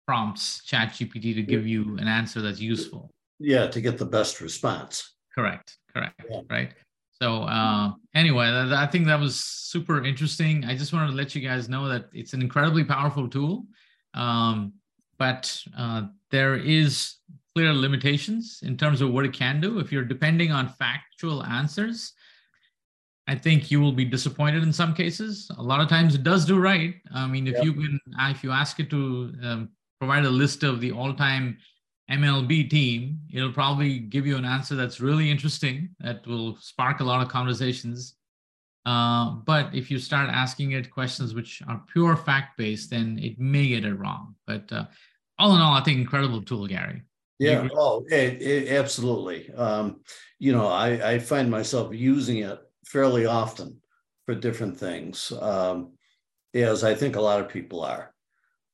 prompts 0.07 0.63
ChatGPT 0.67 1.35
to 1.35 1.43
give 1.43 1.67
you 1.67 1.97
an 1.99 2.09
answer 2.09 2.41
that's 2.41 2.61
useful. 2.61 3.11
Yeah, 3.39 3.67
to 3.67 3.81
get 3.81 3.99
the 3.99 4.07
best 4.07 4.41
response. 4.41 5.15
Correct. 5.35 5.77
Correct. 5.93 6.21
Yeah. 6.31 6.41
Right. 6.49 6.73
So 7.21 7.43
uh, 7.43 7.93
anyway, 8.15 8.49
I 8.49 8.87
think 8.87 9.07
that 9.07 9.21
was 9.21 9.37
super 9.37 10.05
interesting. 10.05 10.65
I 10.65 10.77
just 10.77 10.93
wanted 10.93 11.09
to 11.09 11.13
let 11.13 11.35
you 11.35 11.41
guys 11.41 11.69
know 11.69 11.89
that 11.89 12.07
it's 12.13 12.33
an 12.33 12.43
incredibly 12.43 12.85
powerful 12.85 13.29
tool, 13.29 13.67
um, 14.15 14.73
but 15.19 15.57
uh, 15.79 16.05
there 16.31 16.57
is 16.57 17.17
clear 17.55 17.73
limitations 17.73 18.61
in 18.63 18.77
terms 18.77 19.01
of 19.01 19.13
what 19.13 19.25
it 19.25 19.33
can 19.33 19.61
do. 19.61 19.79
If 19.79 19.93
you're 19.93 20.05
depending 20.05 20.53
on 20.53 20.69
factual 20.69 21.45
answers, 21.45 22.13
I 23.29 23.35
think 23.35 23.71
you 23.71 23.81
will 23.81 23.93
be 23.93 24.05
disappointed 24.05 24.63
in 24.63 24.73
some 24.73 24.95
cases. 24.95 25.51
A 25.59 25.63
lot 25.63 25.81
of 25.81 25.89
times 25.89 26.15
it 26.15 26.23
does 26.25 26.45
do 26.45 26.59
right. 26.59 26.95
I 27.15 27.27
mean, 27.27 27.47
if 27.47 27.55
yep. 27.55 27.65
you 27.65 27.73
can, 27.75 28.01
if 28.21 28.43
you 28.43 28.51
ask 28.51 28.81
it 28.81 28.91
to 28.91 29.33
um, 29.43 29.69
provide 29.99 30.25
a 30.25 30.31
list 30.31 30.65
of 30.65 30.81
the 30.81 30.93
all-time 30.93 31.59
MLB 32.11 32.69
team, 32.69 33.21
it'll 33.33 33.53
probably 33.53 33.99
give 33.99 34.27
you 34.27 34.37
an 34.37 34.45
answer 34.45 34.75
that's 34.75 35.01
really 35.01 35.31
interesting 35.31 35.91
that 36.01 36.27
will 36.27 36.57
spark 36.57 37.01
a 37.01 37.05
lot 37.05 37.23
of 37.23 37.29
conversations. 37.29 38.15
Uh, 38.85 39.31
but 39.47 39.73
if 39.73 39.91
you 39.91 39.99
start 39.99 40.29
asking 40.29 40.73
it 40.73 40.91
questions 40.91 41.35
which 41.35 41.63
are 41.69 41.85
pure 41.93 42.17
fact 42.17 42.59
based, 42.59 42.91
then 42.91 43.19
it 43.23 43.39
may 43.39 43.69
get 43.69 43.85
it 43.85 43.95
wrong. 43.95 44.35
But 44.47 44.71
uh, 44.73 44.87
all 45.39 45.55
in 45.55 45.61
all, 45.61 45.75
I 45.75 45.83
think 45.85 46.01
incredible 46.01 46.43
tool, 46.43 46.67
Gary. 46.67 47.03
Yeah. 47.43 47.69
Oh, 47.75 48.05
it, 48.09 48.41
it, 48.41 48.69
absolutely. 48.73 49.51
Um, 49.53 50.01
you 50.39 50.53
know, 50.53 50.69
I, 50.69 51.13
I, 51.13 51.19
find 51.19 51.51
myself 51.51 51.93
using 51.93 52.39
it 52.39 52.59
fairly 52.85 53.27
often 53.27 53.81
for 54.27 54.35
different 54.35 54.79
things, 54.79 55.33
um, 55.41 55.93
as 56.55 56.85
I 56.85 56.95
think 56.95 57.17
a 57.17 57.21
lot 57.21 57.41
of 57.41 57.49
people 57.49 57.83
are. 57.83 58.15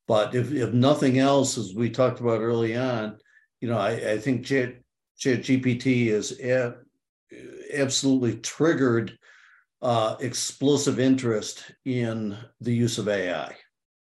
But 0.07 0.35
if, 0.35 0.51
if 0.51 0.73
nothing 0.73 1.19
else, 1.19 1.57
as 1.57 1.73
we 1.75 1.89
talked 1.89 2.19
about 2.19 2.41
early 2.41 2.75
on, 2.77 3.17
you 3.59 3.69
know, 3.69 3.77
I, 3.77 4.11
I 4.11 4.17
think 4.19 4.45
Chat, 4.45 4.75
Chat 5.17 5.41
GPT 5.41 6.07
is 6.07 6.39
a, 6.39 6.75
absolutely 7.73 8.37
triggered 8.37 9.17
uh, 9.81 10.15
explosive 10.19 10.99
interest 10.99 11.71
in 11.85 12.37
the 12.61 12.73
use 12.73 12.97
of 12.97 13.07
AI. 13.07 13.55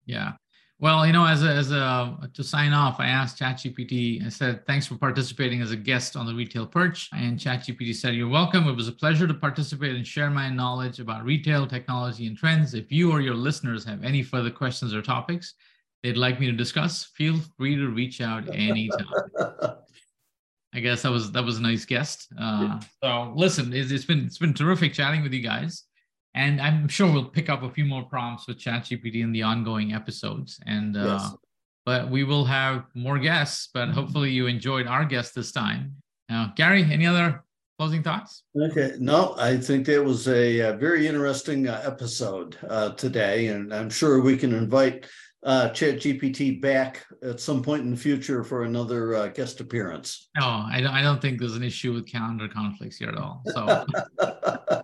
Yeah. 0.04 0.32
Well, 0.80 1.06
you 1.06 1.12
know, 1.12 1.26
as 1.26 1.44
a, 1.44 1.48
as 1.48 1.72
a 1.72 2.30
to 2.32 2.42
sign 2.42 2.72
off, 2.72 3.00
I 3.00 3.06
asked 3.06 3.38
ChatGPT. 3.38 4.24
I 4.24 4.30
said, 4.30 4.66
"Thanks 4.66 4.86
for 4.86 4.96
participating 4.96 5.60
as 5.60 5.72
a 5.72 5.76
guest 5.76 6.16
on 6.16 6.24
the 6.24 6.34
Retail 6.34 6.66
Perch." 6.66 7.10
And 7.12 7.38
ChatGPT 7.38 7.94
said, 7.94 8.14
"You're 8.14 8.30
welcome. 8.30 8.66
It 8.66 8.74
was 8.74 8.88
a 8.88 8.92
pleasure 8.92 9.26
to 9.26 9.34
participate 9.34 9.94
and 9.94 10.06
share 10.06 10.30
my 10.30 10.48
knowledge 10.48 10.98
about 10.98 11.22
retail 11.22 11.66
technology 11.66 12.26
and 12.26 12.36
trends. 12.36 12.72
If 12.72 12.90
you 12.90 13.12
or 13.12 13.20
your 13.20 13.34
listeners 13.34 13.84
have 13.84 14.02
any 14.02 14.22
further 14.22 14.50
questions 14.50 14.94
or 14.94 15.02
topics, 15.02 15.52
they'd 16.02 16.16
like 16.16 16.40
me 16.40 16.46
to 16.46 16.52
discuss, 16.52 17.04
feel 17.04 17.36
free 17.58 17.76
to 17.76 17.88
reach 17.88 18.22
out 18.22 18.48
anytime. 18.48 19.06
I 20.72 20.80
guess 20.80 21.02
that 21.02 21.12
was 21.12 21.30
that 21.32 21.44
was 21.44 21.58
a 21.58 21.62
nice 21.62 21.84
guest. 21.84 22.32
Uh, 22.40 22.80
so 23.02 23.34
listen, 23.36 23.74
it's, 23.74 23.90
it's 23.90 24.06
been 24.06 24.24
it's 24.24 24.38
been 24.38 24.54
terrific 24.54 24.94
chatting 24.94 25.22
with 25.22 25.34
you 25.34 25.42
guys, 25.42 25.84
and 26.34 26.60
I'm 26.60 26.88
sure 26.88 27.10
we'll 27.12 27.24
pick 27.24 27.48
up 27.48 27.62
a 27.62 27.70
few 27.70 27.84
more 27.84 28.04
prompts 28.04 28.46
with 28.46 28.58
ChatGPT 28.58 29.22
in 29.22 29.32
the 29.32 29.42
ongoing 29.42 29.92
episodes. 29.92 30.60
And 30.66 30.96
uh, 30.96 31.18
yes. 31.20 31.34
but 31.84 32.10
we 32.10 32.24
will 32.24 32.44
have 32.44 32.84
more 32.94 33.18
guests. 33.18 33.68
But 33.72 33.90
hopefully 33.90 34.30
you 34.30 34.46
enjoyed 34.46 34.86
our 34.86 35.04
guest 35.04 35.34
this 35.34 35.52
time. 35.52 35.96
Now, 36.28 36.52
Gary, 36.56 36.84
any 36.84 37.06
other 37.06 37.42
closing 37.78 38.02
thoughts? 38.02 38.44
Okay, 38.60 38.92
no, 39.00 39.34
I 39.38 39.56
think 39.56 39.88
it 39.88 39.98
was 39.98 40.28
a, 40.28 40.60
a 40.60 40.72
very 40.74 41.06
interesting 41.08 41.66
uh, 41.66 41.82
episode 41.84 42.56
uh, 42.68 42.90
today, 42.90 43.48
and 43.48 43.74
I'm 43.74 43.90
sure 43.90 44.20
we 44.20 44.36
can 44.36 44.54
invite 44.54 45.06
uh, 45.42 45.70
Chat 45.70 45.96
GPT 45.96 46.60
back 46.60 47.04
at 47.22 47.40
some 47.40 47.62
point 47.62 47.82
in 47.82 47.90
the 47.90 47.96
future 47.96 48.44
for 48.44 48.64
another 48.64 49.14
uh, 49.14 49.28
guest 49.28 49.60
appearance. 49.60 50.28
No, 50.38 50.46
I 50.46 50.80
don't, 50.82 50.92
I 50.92 51.02
don't 51.02 51.22
think 51.22 51.40
there's 51.40 51.56
an 51.56 51.62
issue 51.62 51.94
with 51.94 52.06
calendar 52.06 52.48
conflicts 52.48 52.98
here 52.98 53.08
at 53.08 53.16
all. 53.16 53.42
So 53.46 53.86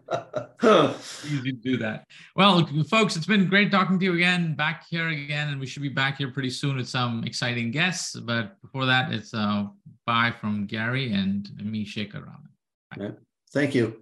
easy 1.24 1.52
to 1.52 1.52
do 1.52 1.76
that. 1.78 2.06
Well, 2.34 2.66
folks, 2.88 3.16
it's 3.16 3.26
been 3.26 3.48
great 3.48 3.70
talking 3.70 3.98
to 3.98 4.04
you 4.04 4.14
again, 4.14 4.54
back 4.54 4.86
here 4.88 5.08
again, 5.08 5.48
and 5.48 5.60
we 5.60 5.66
should 5.66 5.82
be 5.82 5.88
back 5.88 6.18
here 6.18 6.30
pretty 6.30 6.50
soon 6.50 6.76
with 6.76 6.88
some 6.88 7.24
exciting 7.24 7.70
guests. 7.70 8.18
But 8.18 8.60
before 8.62 8.86
that, 8.86 9.12
it's 9.12 9.34
uh, 9.34 9.66
bye 10.06 10.32
from 10.40 10.66
Gary 10.66 11.12
and 11.12 11.50
me, 11.62 11.84
Shekar 11.84 12.24
Raman. 12.24 12.48
Right. 12.96 13.14
Thank 13.52 13.74
you. 13.74 13.96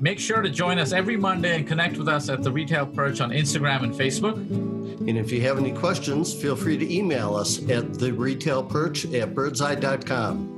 Make 0.00 0.18
sure 0.18 0.42
to 0.42 0.50
join 0.50 0.78
us 0.78 0.92
every 0.92 1.16
Monday 1.16 1.56
and 1.56 1.66
connect 1.66 1.96
with 1.96 2.08
us 2.08 2.28
at 2.28 2.42
the 2.42 2.52
Retail 2.52 2.84
Perch 2.84 3.22
on 3.22 3.30
Instagram 3.30 3.84
and 3.84 3.94
Facebook. 3.94 4.73
And 5.06 5.18
if 5.18 5.30
you 5.30 5.42
have 5.42 5.58
any 5.58 5.72
questions, 5.72 6.32
feel 6.32 6.56
free 6.56 6.78
to 6.78 6.94
email 6.94 7.34
us 7.34 7.58
at 7.68 7.94
the 7.94 8.12
retail 8.12 8.62
perch 8.62 9.04
at 9.12 9.34
birdseye.com. 9.34 10.54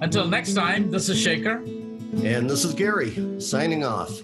Until 0.00 0.26
next 0.26 0.54
time, 0.54 0.90
this 0.90 1.08
is 1.08 1.24
Shekar. 1.24 1.56
And 2.24 2.48
this 2.48 2.64
is 2.64 2.72
Gary 2.72 3.40
signing 3.40 3.84
off. 3.84 4.22